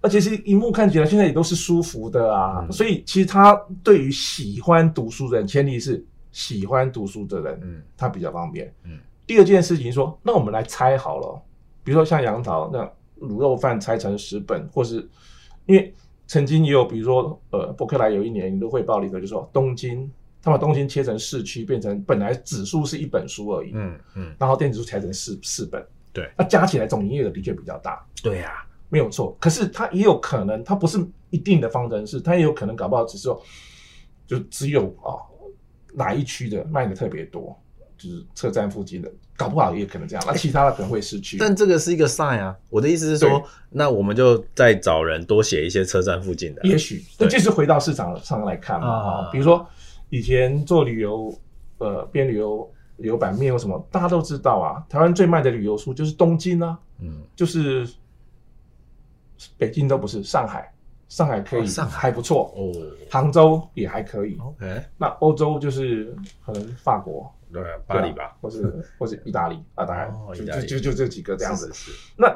[0.00, 8.72] 而且是荧幕看起来现在也都是舒服的啊，嗯、所以其实它对于喜欢读书的人，前提是喜欢读书的人，嗯，它比较方便。
[8.84, 11.40] 嗯，第二件事情说，那我们来猜好了，
[11.84, 15.08] 比如说像杨桃那卤肉饭拆成十本，或是
[15.66, 15.94] 因为。
[16.32, 20.08] 曾经也有，比如说，呃，伯克莱有一年你都会报里头就说，东京
[20.40, 29.36] 他把东京切成市区，变成本来指数是一本书而已，嗯嗯，然后电子书拆成四四本，对，那加起来总营业额的确比较大，对呀、啊，没有错。
[29.40, 33.42] 可是它也有可能，它不是一定的方程式，它也有可能搞不好只是说，
[34.24, 35.26] 就只有啊、哦、
[35.94, 37.60] 哪一区的卖的特别多。
[38.00, 40.24] 就是车站附近的，搞不好也可能这样。
[40.26, 41.36] 那其他的可能会失去。
[41.36, 42.56] 但这个是一个 sign 啊。
[42.70, 46.62] 我的意思是说，那我们就再找人多写一些车站附近的。
[46.62, 48.88] 也许，那就是回到市场上来看嘛。
[48.88, 49.68] 啊，比如说
[50.08, 51.38] 以前做旅游，
[51.76, 54.80] 呃，编旅游旅游版面有什么，大家都知道啊。
[54.88, 57.86] 台湾最卖的旅游书就是东京啊，嗯，就是
[59.58, 60.72] 北京都不是，上海，
[61.10, 62.72] 上海可以，上海还不错哦，
[63.10, 64.38] 杭州也还可以。
[64.38, 67.30] OK，那欧洲就是可能法国。
[67.52, 71.68] 对，巴黎吧，或是 或是意大利啊，当然、哦、就就就就这几个这样子。
[72.16, 72.32] 那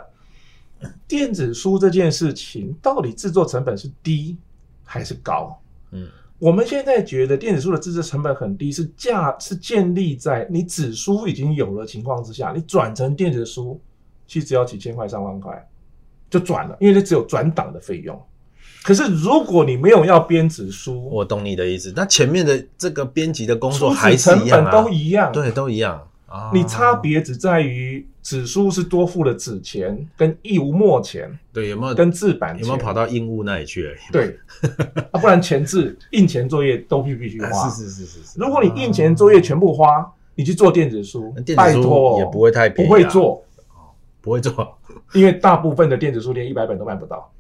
[1.07, 4.37] 电子书这件事情，到底制作成本是低
[4.83, 5.57] 还是高？
[5.93, 6.09] 嗯，
[6.41, 13.81] 我们现在觉得电子书的制作成本很低，是价是建立在你纸书已经有了情况之下，你转成电子书，
[14.27, 15.65] 其实只要几千块、上万块
[16.29, 18.21] 就转了，因为这只有转档的费用。
[18.85, 21.91] 可是，如果你没有要编纸书，我懂你的意思。
[21.97, 26.51] 那前面的这个编辑的工作还是一样、啊、成本都一样，对，都一样啊。
[26.53, 34.13] 你差别只在于纸书是多付了纸钱跟义务墨钱，对，有没有跟制版有没有跑到印务那里去而已？
[34.13, 34.39] 对，
[35.13, 37.71] 啊，不然前置印钱作业都必必须花。
[37.71, 38.39] 是是是是是。
[38.39, 43.43] 如果你印钱作业全部花，你去做电子书，拜托也不会太便不会做，
[44.21, 44.77] 不会做，
[45.15, 47.31] 因为大部分的电子书连一百本都卖不到。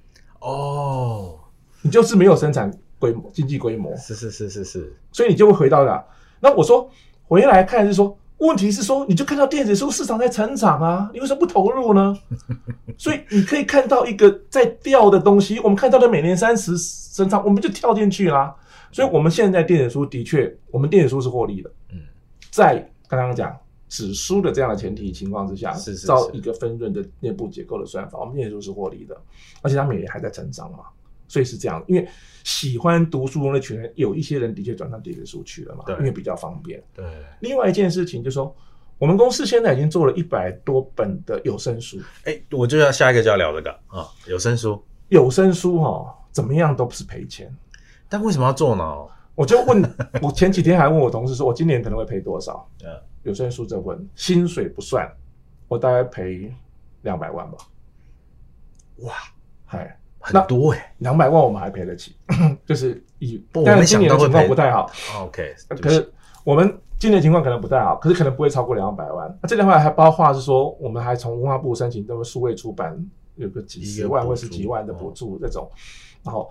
[0.44, 1.40] 哦，
[1.80, 6.04] 你就是没有生产规模、经济规模，是是是是是，所以你就会回到那。
[6.40, 6.86] 那我说
[7.26, 12.14] 回来看是说，问题是说，你就看到电子书市场在成长啊，你为什么不投入呢？
[12.98, 16.76] 所以你可以看到一个在掉的东西，我们看到的每年三十
[17.14, 18.54] 增长，我们就跳进去啦。
[18.92, 21.70] 所以我们现在电子书的确，我们电子书是获利的。
[21.90, 22.00] 嗯，
[22.50, 23.56] 在刚刚讲。
[23.94, 29.16] 纸书的这样的前提情况之下，是照一个分润的内部结构的算法，我们电子书是获利的，
[29.62, 30.78] 而且他每年还在成长嘛，
[31.28, 31.80] 所以是这样。
[31.86, 32.04] 因为
[32.42, 36.82] 喜欢读书的那群人，有一些人的确转到电子书去了嘛，因为比较方便。
[36.92, 37.04] 对。
[37.38, 38.52] 另外一件事情就是说，
[38.98, 41.98] 我们公司现在已经做了一百多本的有声书。
[42.24, 44.82] 哎、欸，我就要下一个就要聊这个啊、哦，有声书。
[45.08, 47.48] 有声书哈、哦，怎么样都不是赔钱，
[48.08, 48.84] 但为什么要做呢？
[49.36, 49.82] 我就问，
[50.20, 52.68] 我前几天还问我同事说，我今年可能会赔多少？
[52.76, 52.88] 对。
[53.24, 55.10] 有声书这份薪水不算，
[55.66, 56.54] 我大概赔
[57.02, 57.58] 两百万吧。
[58.98, 59.12] 哇，
[59.64, 62.14] 嗨，很多哎、欸，两百万我们还赔得起，
[62.64, 64.88] 就是以，不但是今年的情况不太好。
[65.18, 66.08] OK，可是
[66.44, 69.38] 我们今年情况可能不太好，可是可能不会超过两百万。
[69.42, 72.96] 那这两百还包括是说，我们还从文化部申请这么数位出版，
[73.36, 75.68] 有个几十万或是几万的补助这种。
[76.22, 76.48] 然后，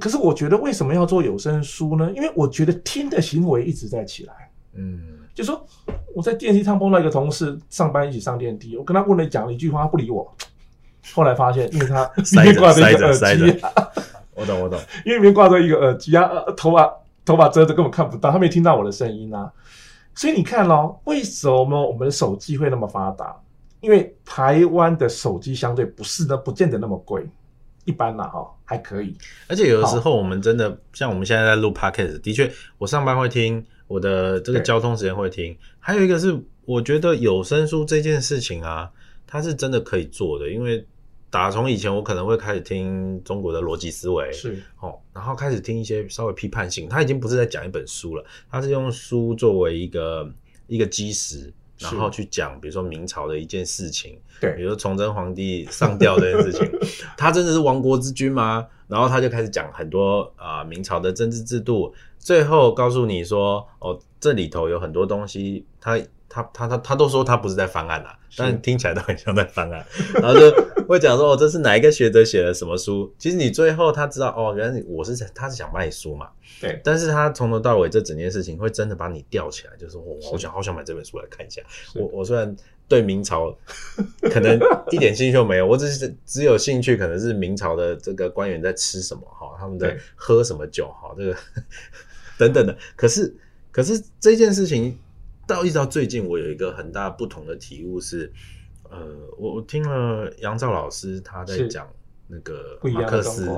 [0.00, 2.10] 可是我觉得为什么要做有声书呢？
[2.12, 4.50] 因为我觉得听的行为一直在起来。
[4.74, 5.15] 嗯。
[5.36, 5.62] 就说
[6.14, 10.34] 我在电梯上碰到一个同事，上班一起上电梯，我跟他问了讲了一句话，他不理我。
[11.12, 13.60] 后来发现，因为他里面挂着一个耳机，
[14.34, 16.90] 我懂我懂， 因为里面挂着一个耳机啊，头发
[17.22, 19.52] 头发遮着根本看不到，他没听到我的声音啊。
[20.14, 23.36] 所以你看咯，为什么我们的手机会那么发达？
[23.80, 27.28] 因为台湾的手机相对不是呢，不见得那么贵，
[27.86, 29.16] 一般啦哈，还可以。
[29.48, 33.64] 而且有的时候我们真的像我们现在在录 Podcast，的确我上班会听。
[33.88, 38.90] 我的这个交通时间会听，对还有一个是我觉得有声书这件事情啊，
[39.28, 40.84] 它是真的可以做的，因为
[41.30, 50.28] 打从以前我可能会开始听中国的逻辑思维，是哦，然后开始听一些稍微批判性，它已经不是在讲一本书了，它是用书作为一个
[50.66, 56.70] 一个基石，然后去讲，比如说明朝的一件事情，对，比如说崇祯皇帝 上吊这件事情，
[57.16, 58.66] 他真的是亡国之君吗？
[58.88, 69.84] 然后他就开始讲很多啊、呃、明朝的政治制度，最后告诉你说哦，这里头有很多东西，他他他他他都说他不是在翻案啊，但听起来都很像在翻案，
[70.14, 70.50] 然后就
[70.86, 73.12] 会讲说哦，这是哪一个学者写的什么书？
[73.18, 81.62] 其实你最后他知道哦，原来我是他是想卖书嘛，对，但是他从头到尾这整件事情会真的把你吊起来，就是我好想好想买这本书来看一下，
[81.94, 82.56] 我我虽然。
[82.88, 83.52] 对明朝
[84.30, 84.56] 可能
[84.92, 91.36] 一点兴趣都没有，我只是只有兴趣，可能是明朝的这个官员在吃什么哈，他们在喝什么酒哈，这个
[92.38, 92.78] 等等的。
[92.94, 93.34] 可是，
[93.72, 94.96] 可是这件事情
[95.48, 98.32] 到一直到最近，我有一个很大不同的体悟是，
[98.90, 98.98] 呃，
[99.38, 101.88] 我我听了杨照老师他在讲
[102.28, 103.48] 那个马克思，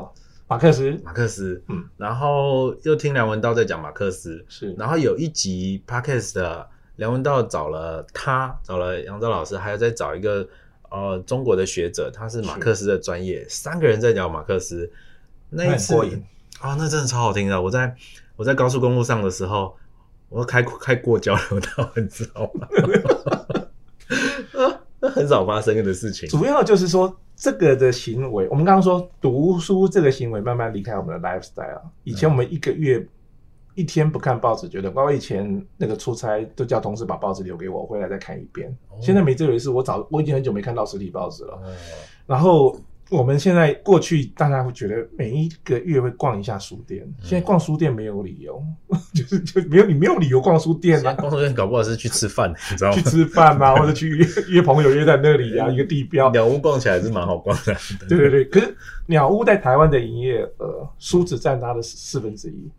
[0.46, 6.68] 马克思，马克思，嗯，然后又听梁文道在讲马克思，是，然后有一集 Podcast 的。
[6.98, 10.44] 梁文道找了他，找了杨照老师，还有再找一个
[10.90, 14.90] 呃中国的学者，他是马克思的专业，三个人在讲马克思。
[15.48, 16.00] 那一次啊、
[16.72, 17.62] 哦，那真的超好听的。
[17.62, 17.94] 我在
[18.34, 19.76] 我在高速公路上的时候，
[20.28, 22.66] 我开开过交流道， 你知道吗？
[25.08, 26.28] 那很少发生的事情。
[26.28, 31.80] 主要就是说，这个的行为，我们刚刚说读书这个行为慢慢离开我们的 lifestyle。
[32.04, 33.06] 以前我们一个月。
[33.74, 38.68] 一天不看报纸，觉得我以前那个出差都叫同事把报纸留给我，回来再看一遍。
[38.88, 41.54] 哦、现在没这回事，我早我已经很久没看到实体报纸了。
[41.54, 41.62] 哦、
[42.26, 42.76] 然后
[43.10, 48.62] 我们现在过去，大家会觉得每一个月会逛一下书店，嗯、现在逛书店没有理由，
[49.14, 51.14] 就是就没有你没有理由逛书店啊。
[51.14, 52.96] 逛书店搞不好是去吃饭， 你知道吗？
[52.96, 56.30] 去吃饭啊， 或者去约约朋友约在那里啊，一个地标。
[56.32, 57.74] 鸟屋逛起来是蛮好逛的。
[58.08, 62.70] 对对对，可是鸟屋在台湾的营业额，书只占它的四分之一。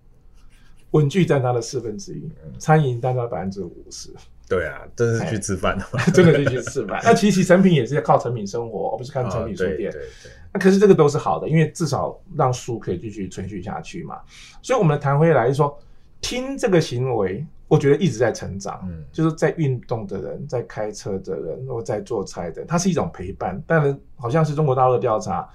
[0.92, 4.10] 文具占它的四分之一，餐饮占它百分之五十。
[4.50, 7.00] 对啊，真是去吃饭的嘛， 真的是去吃饭。
[7.06, 9.90] 那其实成品也是要靠成品生活，而不是看成品书店。
[9.90, 10.32] 哦、对对对。
[10.52, 14.20] 那可是这个都是好的，因为至少让书可以继续存续下去嘛。
[14.64, 15.80] 所以我们谈回来说，
[16.20, 18.80] 听这个行为，我觉得一直在成长。
[18.90, 23.62] 嗯，就是在运动的人，在开车的人，或在做菜的人，它是一种陪伴。
[23.68, 25.48] 但是好像是中国大陆的调查。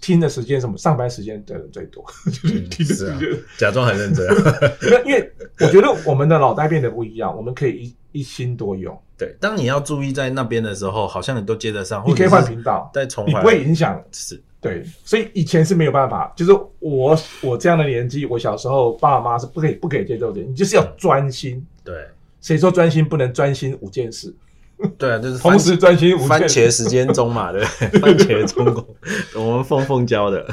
[0.00, 0.76] 听的时间什么？
[0.76, 4.26] 上班时间的人最多， 就是听的时间、嗯啊、假装很认真。
[5.06, 8.96] 因为我觉得我们的脑袋变得不一样，我们可以一一心多用。
[9.16, 12.02] 对，当你要注意在那边的时候，好像你都接得上。
[12.06, 14.00] 你可以换频道，再重，你不会影响。
[14.12, 14.84] 是，对。
[15.04, 21.56] 所以以前是没有办法，就是我我这样的年纪，我小时候爸妈是不可以不可以接受的，你就是要专心。
[21.56, 22.06] 嗯、对，
[22.40, 24.32] 谁说专心不能专心五件事？
[24.96, 27.64] 对啊，就是同时专心番茄时间中嘛，对，
[28.00, 28.86] 番茄中国，
[29.36, 30.46] 我们凤凤教的。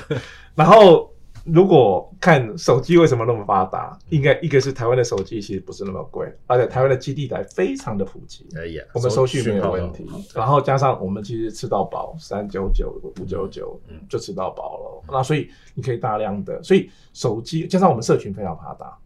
[0.56, 1.12] 然后，
[1.44, 10.08] 如果看手机为什么那么发达，应该一个是台湾的手机其实不是那么贵，而且台湾的基地台非常的普及，哎呀，我们收讯没有问题。
[10.34, 15.04] 然后加上我们其实吃到饱，三九九、五九九就吃到饱了。
[15.12, 18.98] 那所以你可以大量的，所以手机加上我们社群非常发达。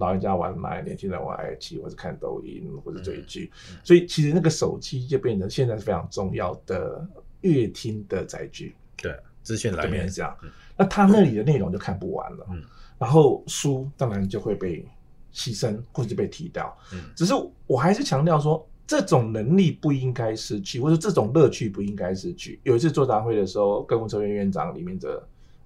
[0.00, 3.52] 老人家玩买，年轻人玩 IG 或者看抖音，或者追剧，
[3.84, 7.06] 所以其实那个手机就变成现在是非常重要的
[7.42, 8.74] 阅听的载具。
[8.96, 10.34] 对，资讯来源是这样。
[10.42, 12.62] 嗯、那他那里的内容就看不完了，嗯、
[12.98, 14.84] 然后书当然就会被
[15.32, 16.74] 牺牲或者被踢掉。
[16.94, 17.34] 嗯、只是
[17.66, 22.58] 我还是强调说，这种能力不应该失去，或者这种乐趣不应该失去。
[22.62, 25.22] 有一次座谈会的时候，跟文策院院长李明哲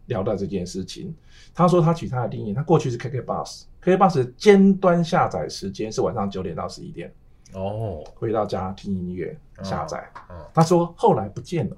[0.06, 1.14] 聊到这件事情，
[1.54, 3.04] 他说他取他的定义，他过去是 KKBOX。
[3.04, 7.12] KKBOX 的尖端下载时间是晚上九点到十一点
[7.52, 10.04] 哦，回到家听音乐下载。
[10.52, 11.76] 他说后来不见了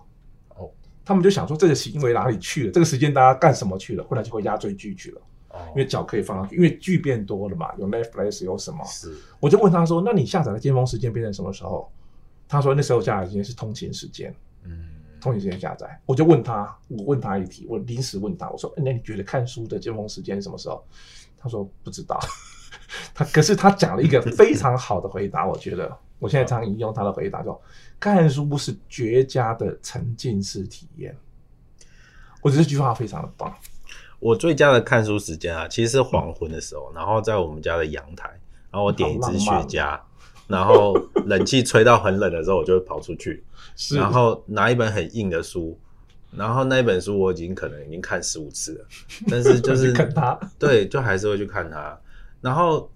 [0.56, 0.70] 哦，
[1.04, 2.72] 他们就想说这个行为哪里去了？
[2.72, 4.04] 这个时间大家干什么去了？
[4.04, 8.84] 后来就回家追剧去了哦，因为脚可以放上去，因为剧变多了嘛，有 Netflix 有什么？
[8.84, 11.90] 是，我就问他说：“那你下载的尖峰时间变成什么时候？”
[12.48, 14.88] 他说：“那时候下载时间是通勤时间，嗯，
[15.20, 20.82] 通勤时间下载。”我就问他，我问他一题，我临时问他，我说：“那你觉得看书的尖峰时间是什么时候？”
[21.38, 22.18] 他说不知道，
[23.14, 27.60] 他可是他讲了一个 非常好的回答，我觉得我现在常引用他的回答，说
[28.00, 31.16] 看书是绝佳的沉浸式体验。
[32.42, 33.52] 我觉得这句话非常的棒。
[34.18, 38.28] 我最佳的看书时间啊，其实是黄昏的时候，然后在我们家的阳台，
[38.70, 39.98] 然后我点一支雪茄，
[40.46, 40.94] 然后
[41.26, 43.44] 冷气吹到很冷的时候，我就会跑出去，
[43.94, 45.78] 然后拿一本很硬的书。
[46.36, 48.86] 然后那一本书我已经可能已经看十五次了，
[49.30, 51.98] 但是就是看它，对，就还是会去看它。
[52.40, 52.90] 然后，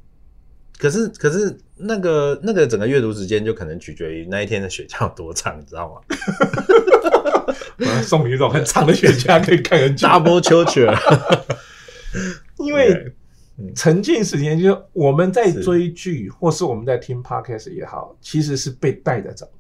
[0.79, 6.01] 可是可是那个那个整个阅读时间就可能取决于那一天的雪茄有多长，你知道吗？
[7.79, 10.07] 我要送你一种很长的雪茄，可以看很久。
[10.07, 10.95] Double Culture，
[12.59, 13.15] 因为
[13.75, 19.51] 沉浸时间就是我们在追剧，或是我们在听 Podcast 也好，其实是被带着走。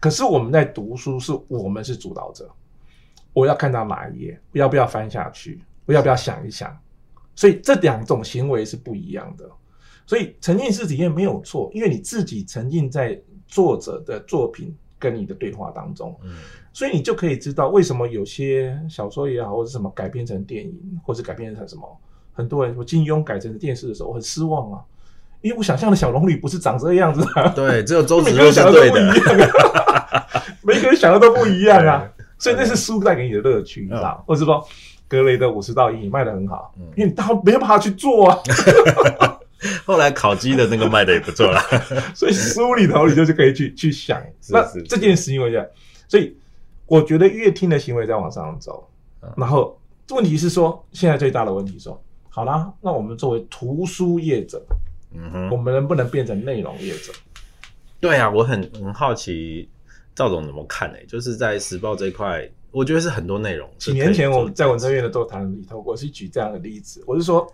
[0.00, 2.48] 可是我们在读书，是我们是主导者，
[3.32, 6.76] 我要看到哪一页，我要不要翻下去，我要不要想一想。
[7.34, 9.48] 所以这两种行为是不一样的。
[10.06, 16.30] 所以沉浸式体验没有错，因为你自己沉浸在作者的作品跟你的对话当中，嗯，
[16.72, 22.00] 所以你就可以知道为什么有些小说也好，或者什么改编成电影，或者改编成什么，
[22.32, 24.84] 很多人说金庸改成电视的时候我很失望啊，
[25.40, 29.50] 因为我想象的小龙女不是长这个样子啊，对，只有周子 瑜想的都不一样，
[30.62, 32.08] 每个人想的都不一样啊，
[32.38, 34.66] 所以那是书带给你的乐趣，你知道，或者说。
[35.10, 38.38] 格雷的五十道阴影卖得很好，嗯，因为他没有办法去做啊。
[39.86, 41.64] 后来烤鸡的那个卖得也不错啦，
[42.14, 45.66] 所以书里头你就是可以去去想，那这件事情为这样，
[46.08, 46.36] 所以
[46.84, 48.86] 我觉得乐听的行为在往上走，
[49.22, 49.80] 嗯，然后
[50.10, 54.62] 问题是说，现在最大的问题是说，好啦，那我们作为图书业者，
[55.12, 57.12] 嗯哼，我们能不能变成内容业者？
[58.00, 59.68] 对啊，我很很好奇
[60.14, 60.98] 赵总怎么看呢？
[60.98, 61.06] 欸？
[61.06, 62.48] 就是在时报这一块。
[62.70, 63.68] 我觉得是很多内容。
[63.78, 67.50] 几年前我在文策院的座谈里头，我是举这样的例子，我是说，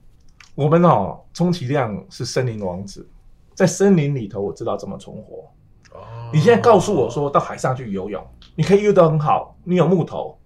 [0.54, 3.08] 我们哦，充其量是森林王子，
[3.54, 5.50] 在森林里头，我知道怎么存活。
[5.92, 6.30] 哦。
[6.34, 8.22] 你现在告诉我说到海上去游泳，
[8.54, 10.38] 你可以游得很好，你有木头。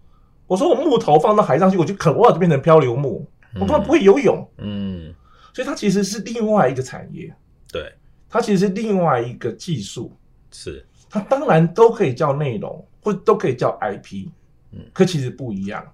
[0.46, 4.48] 我说我木头放到海上去，我就可能就变成漂流木，我根本不会游泳。
[4.58, 5.12] 嗯。
[5.53, 7.34] 所以它其实是另外一个产业。
[7.70, 7.92] 对。
[8.28, 10.12] 它其实是另外一个技术。
[10.50, 10.86] 是。
[11.11, 12.84] 它当然都可以叫内容。
[13.05, 14.28] 或都可以叫 IP，
[14.70, 15.84] 嗯，可其实不一样。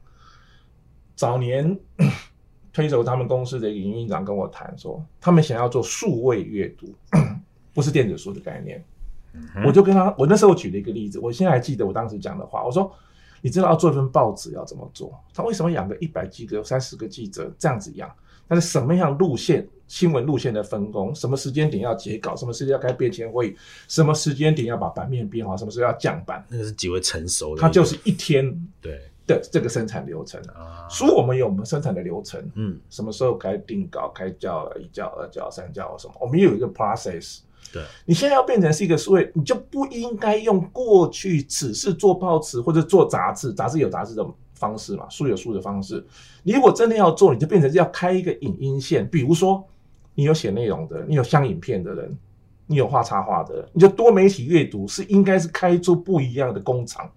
[1.17, 1.75] 早年
[2.71, 6.95] 推手他们公司的一个营运长跟我谈说，他们想要做数位阅读，
[7.73, 8.85] 不是电子书的概念。
[9.33, 12.63] 嗯、我就跟他，我那时候举了一个例子，我现在还记得我当时讲的话。
[12.63, 12.95] 我说，
[13.41, 15.19] 你知道要做一份报纸要怎么做？
[15.33, 18.15] 他为什么养个一百几个、三十个记者这样子养？
[18.49, 19.69] 但是什么样路线？
[19.87, 23.57] 新闻路线的分工，什么时间点要截稿，什么时间要开便签会议，
[23.89, 30.87] 什么时间点要把版面编好，什么时候要降版，那个是极为成熟的，它就是一天对的这个生产流程啊。
[30.91, 37.39] 所以我们有我们生产的流程，嗯，什么时候该定稿、开校、一叫、二叫、三叫什么，我们有一个 process。
[37.73, 44.27] 对，你现在要变成是一个数位，你就不应该用过去只是做报纸或者做杂志，杂志有杂志的
[44.59, 46.05] 方式嘛，书有书的方式。
[46.43, 49.67] 你如果真的要做，你就变成要开一个影音线，比如说。
[50.15, 52.19] 你有写内容的，你有像影片的人，
[52.67, 57.09] 你有画插画的人，你就多媒体阅读是应该是开出不一样的工厂，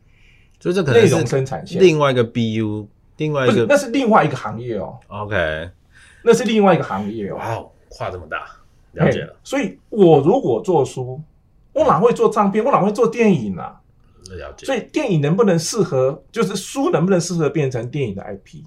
[0.59, 2.85] 所以这可能是内容生产线，另外一个 BU，
[3.17, 4.99] 另外一个那是另外一个行业哦。
[5.07, 5.71] OK，
[6.23, 7.37] 那是另外一个行业哦。
[7.37, 8.45] 哇哦，跨这么大，
[8.91, 9.35] 了解了。
[9.43, 11.19] 所以我如果做书，
[11.73, 12.63] 我哪会做唱片？
[12.63, 13.81] 我哪会做电影啊？
[14.35, 14.65] 了解。
[14.65, 18.63] 所以电影能不能适合，就是书能不能适合变成电影的 IP，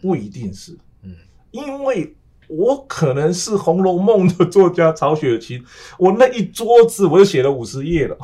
[0.00, 0.76] 不一定是。
[1.02, 1.14] 嗯，
[1.50, 2.14] 因为。
[2.48, 5.60] 我可能是《红楼梦》的作家曹雪芹，
[5.98, 8.16] 我那一桌子我就写了五十页了，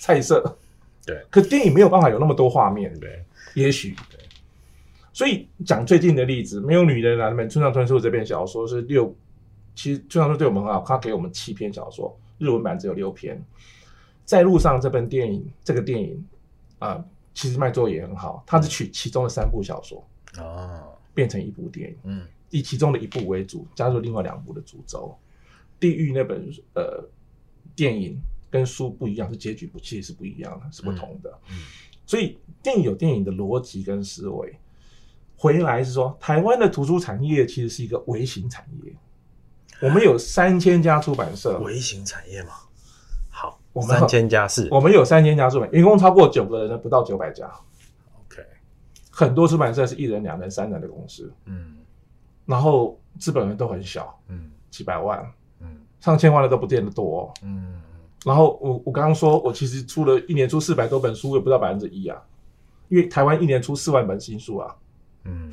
[0.00, 0.58] 菜色。
[1.06, 3.24] 对，可电影没有办法有那么多画面，对，
[3.54, 4.18] 也许对。
[5.12, 9.14] 所以讲最近的例子，没有女人来们村上春树这篇小说是六，
[9.76, 13.40] 其实村上春树对我们很好，他给我们七篇小说，日文版只有六篇。
[14.32, 16.26] 在路上这本电影，这个电影
[16.78, 17.04] 啊、呃，
[17.34, 20.02] 其实卖座也很好，它是取其中的三部小说
[20.38, 22.26] 哦，变成一部电影，嗯。
[22.48, 25.14] 以其中的一部为主，加入另外两部的主轴。
[25.78, 27.06] 地狱那本呃
[27.76, 28.18] 电影
[28.50, 31.38] 跟书不一样，是结局不其实是不一样的，是不同的。
[31.50, 31.56] 嗯，
[32.06, 34.58] 所以电影有电影的逻辑跟思维。
[35.36, 38.94] 回来是说，台湾的图书产业其实是一个微型产业。
[39.82, 42.52] 我们有三千家出版社，微型产业嘛。
[43.74, 47.50] 好，我们三千家是，我们有三千家出版，员工超过九个人的不到九百家。
[48.26, 48.42] OK，
[49.10, 51.32] 很多出版社是一人、两人、三人的公司。
[51.46, 51.76] 嗯。
[52.44, 55.24] 然后资本额都很小，嗯，几百万，
[55.60, 57.80] 嗯，上千万的都不见得多，嗯。
[58.24, 62.20] 然后我我刚刚说，我其实出了一年出四百多本书，也不到百分之一啊，
[62.88, 64.74] 因为台湾一年出四万本新书啊，
[65.24, 65.52] 嗯。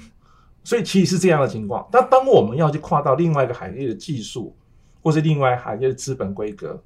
[0.63, 1.87] 所以其实是这样的情况。
[1.91, 4.55] 但当我们要去跨到另外一个行业的技术，
[5.01, 6.79] 或是另外行业的资本规格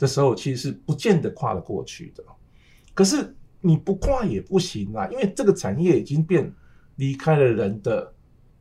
[0.00, 2.24] 的时候，其实是不见得跨得过去的。
[2.92, 6.52] 可是你不跨也不行啊，因为这个产业已经变
[6.96, 8.12] 离开了人的。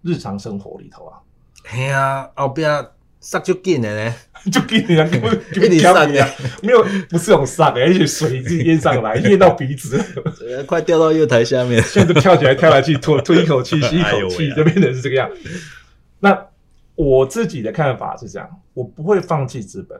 [0.01, 1.19] 日常生活里头啊，
[1.65, 2.87] 嘿啊，后边
[3.19, 4.15] 杀就紧的呢，
[4.49, 6.07] 就 紧的，根本就给你杀的，
[6.63, 10.01] 没有，不是用杀的，而且水是淹上来，淹到鼻子，
[10.65, 15.29] 快掉到月台下面，现在都跳起来跳下去，吐吐一口气，吸一口气，就变成是这个样。
[16.21, 16.47] 那
[16.95, 19.99] 我自己的看法是这样，我不会放弃资本，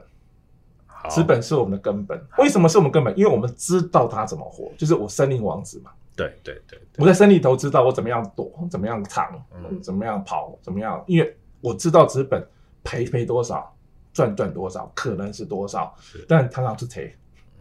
[1.08, 2.20] 资本是我们的根本。
[2.38, 3.16] 为什么是我们根本？
[3.18, 5.90] 因为我们知道它怎么活，就是我森林王子嘛。
[6.16, 12.46] 对对对，我在森林里头知道我怎么样躲，怎么样藏，嗯，怎么样跑，怎么样，因为我知道资本
[12.84, 13.74] 赔赔多少，
[14.12, 15.94] 赚赚多少，可能是多少，
[16.28, 17.14] 但常常是赔。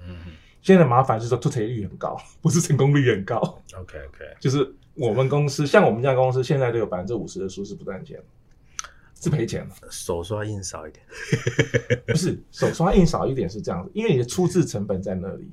[0.06, 0.18] 嗯，
[0.62, 3.38] 现在的麻烦是说出错率很高，不是成功率很高。
[3.78, 8.22] OK OK，就是我们公司，像我们家公司现在都有百分之五十的书是不赚钱，
[9.20, 9.68] 是赔钱。
[9.90, 11.06] 手刷印少一点，
[12.08, 15.52] 不是手刷印少一点是这样子，因为你的出资成本在那里。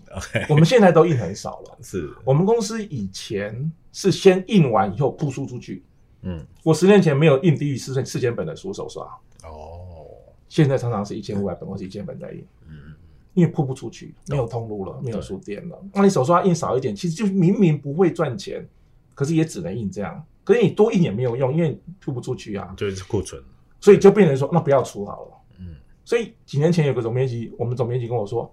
[0.48, 1.78] 我们现在都印很少了。
[1.82, 5.82] 是我们公司以前是先印完以后铺输出去。
[6.22, 9.04] 嗯，我十年前没有印低于四千四千本的书手刷。
[9.44, 10.06] 哦，
[10.48, 12.44] 现在常常是一千五百本或是一千本在印。
[12.68, 12.94] 嗯，
[13.34, 15.80] 因为铺不出去，没有通路了，没有书店了。
[15.92, 18.66] 那你手刷印少一点，其实就是明明不会赚钱，
[19.14, 20.24] 可是也只能印这样。
[20.42, 23.40] 可是你多印也没有用，因为铺不出去啊，就是库存。
[23.80, 25.32] 所以就变成说，那不要出好了。
[25.58, 28.52] 嗯，所以几年前有个总编辑，我们总编辑跟我说，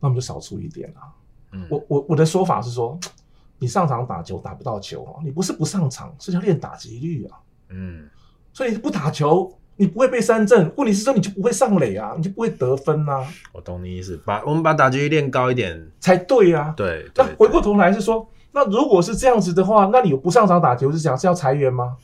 [0.00, 1.12] 那我们就少出一点啊。
[1.52, 2.98] 嗯，我我我的说法是说。
[3.56, 7.38] 你上场打球打不到球哦，你不是不上场，是要练打击率啊。
[7.70, 8.10] 嗯，
[8.52, 10.70] 所以不打球，你不会被三振。
[10.76, 13.24] 问题是说，你就不会上垒啊，你就不会得分啊。
[13.52, 16.74] 我懂你意思，把我们把打击率练高一点才对啊。
[16.76, 21.96] 对，那回过头来是说，那如果是这样子的话，那你不上场打球是想是要裁员吗？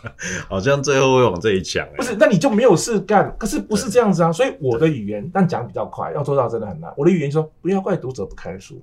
[0.48, 1.86] 好像最后会往这里讲。
[1.96, 3.34] 不是，那你就没有事干。
[3.38, 6.92] 可是不是这样子啊，所以我的语言，但讲比较快，要做到真的很难。
[6.96, 8.82] 我的语言说，不要怪读者不看书。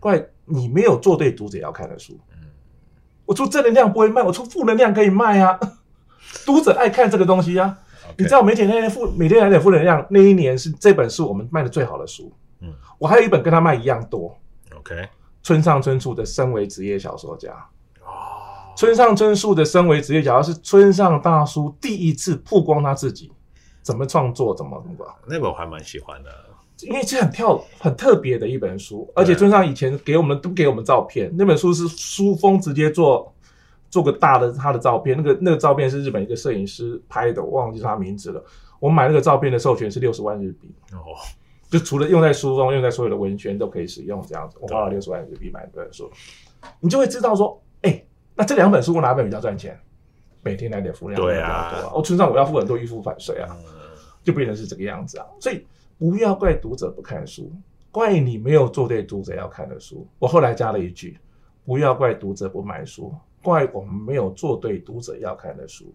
[0.00, 2.18] 怪你没有做对读者要看的书。
[2.32, 2.48] 嗯，
[3.24, 5.58] 我出正能量不会卖，我出负能量可以卖啊。
[6.44, 7.78] 读者爱看这个东西啊。
[8.18, 12.32] 你知道每天那天负每天来点负能量，那一年是这本书我们卖的最好的书。
[12.60, 14.36] 嗯，我还有一本跟他卖一样多。
[14.76, 15.08] OK，
[15.42, 17.50] 村上春树的《身为职业小说家》。
[18.72, 23.30] 哦，村上春树的《身为职业假如》是村上大叔第一次曝光他自己
[23.82, 25.06] 怎么创作，怎么怎么。
[25.26, 26.30] 那本我还蛮喜欢的。
[26.80, 33.32] 因为这很跳很特别的一本书，而且村上以前给我们都给我们照片，那本书是书封直接做
[33.88, 38.44] 做个大的他的照片，那个那个照片是日本一个摄影师拍的，我忘记他名字了。
[38.80, 41.14] 我买那个照片的授权是六十万日币哦，
[41.70, 44.56] 就除了用在书中，用在所有的文宣都可以使用这样子。
[44.60, 46.10] 我花了六十万日币买这本书，
[46.80, 47.71] 你就会知道说，哎，
[48.34, 49.78] 那这两本书我哪本比较赚钱？
[50.42, 53.56] 每天来点服务量比较多啊，我村上我要付很多预付版税啊，
[54.24, 55.64] 就变成是这个样子啊，所以。
[55.98, 57.48] 不要怪读者不看书，
[57.92, 60.04] 怪你没有做对读者要看的书。
[60.18, 61.16] 我后来加了一句：
[61.64, 65.94] 不要怪读者不买书，怪我们没有做对读者要看的书。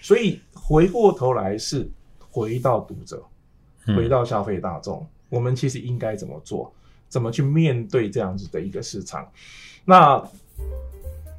[0.00, 3.22] 所以回过头来是回到读者，
[3.96, 6.74] 回到消费大众，嗯、我们其实应该怎么做？
[7.08, 9.30] 怎么去面对这样子的一个市场？
[9.84, 10.20] 那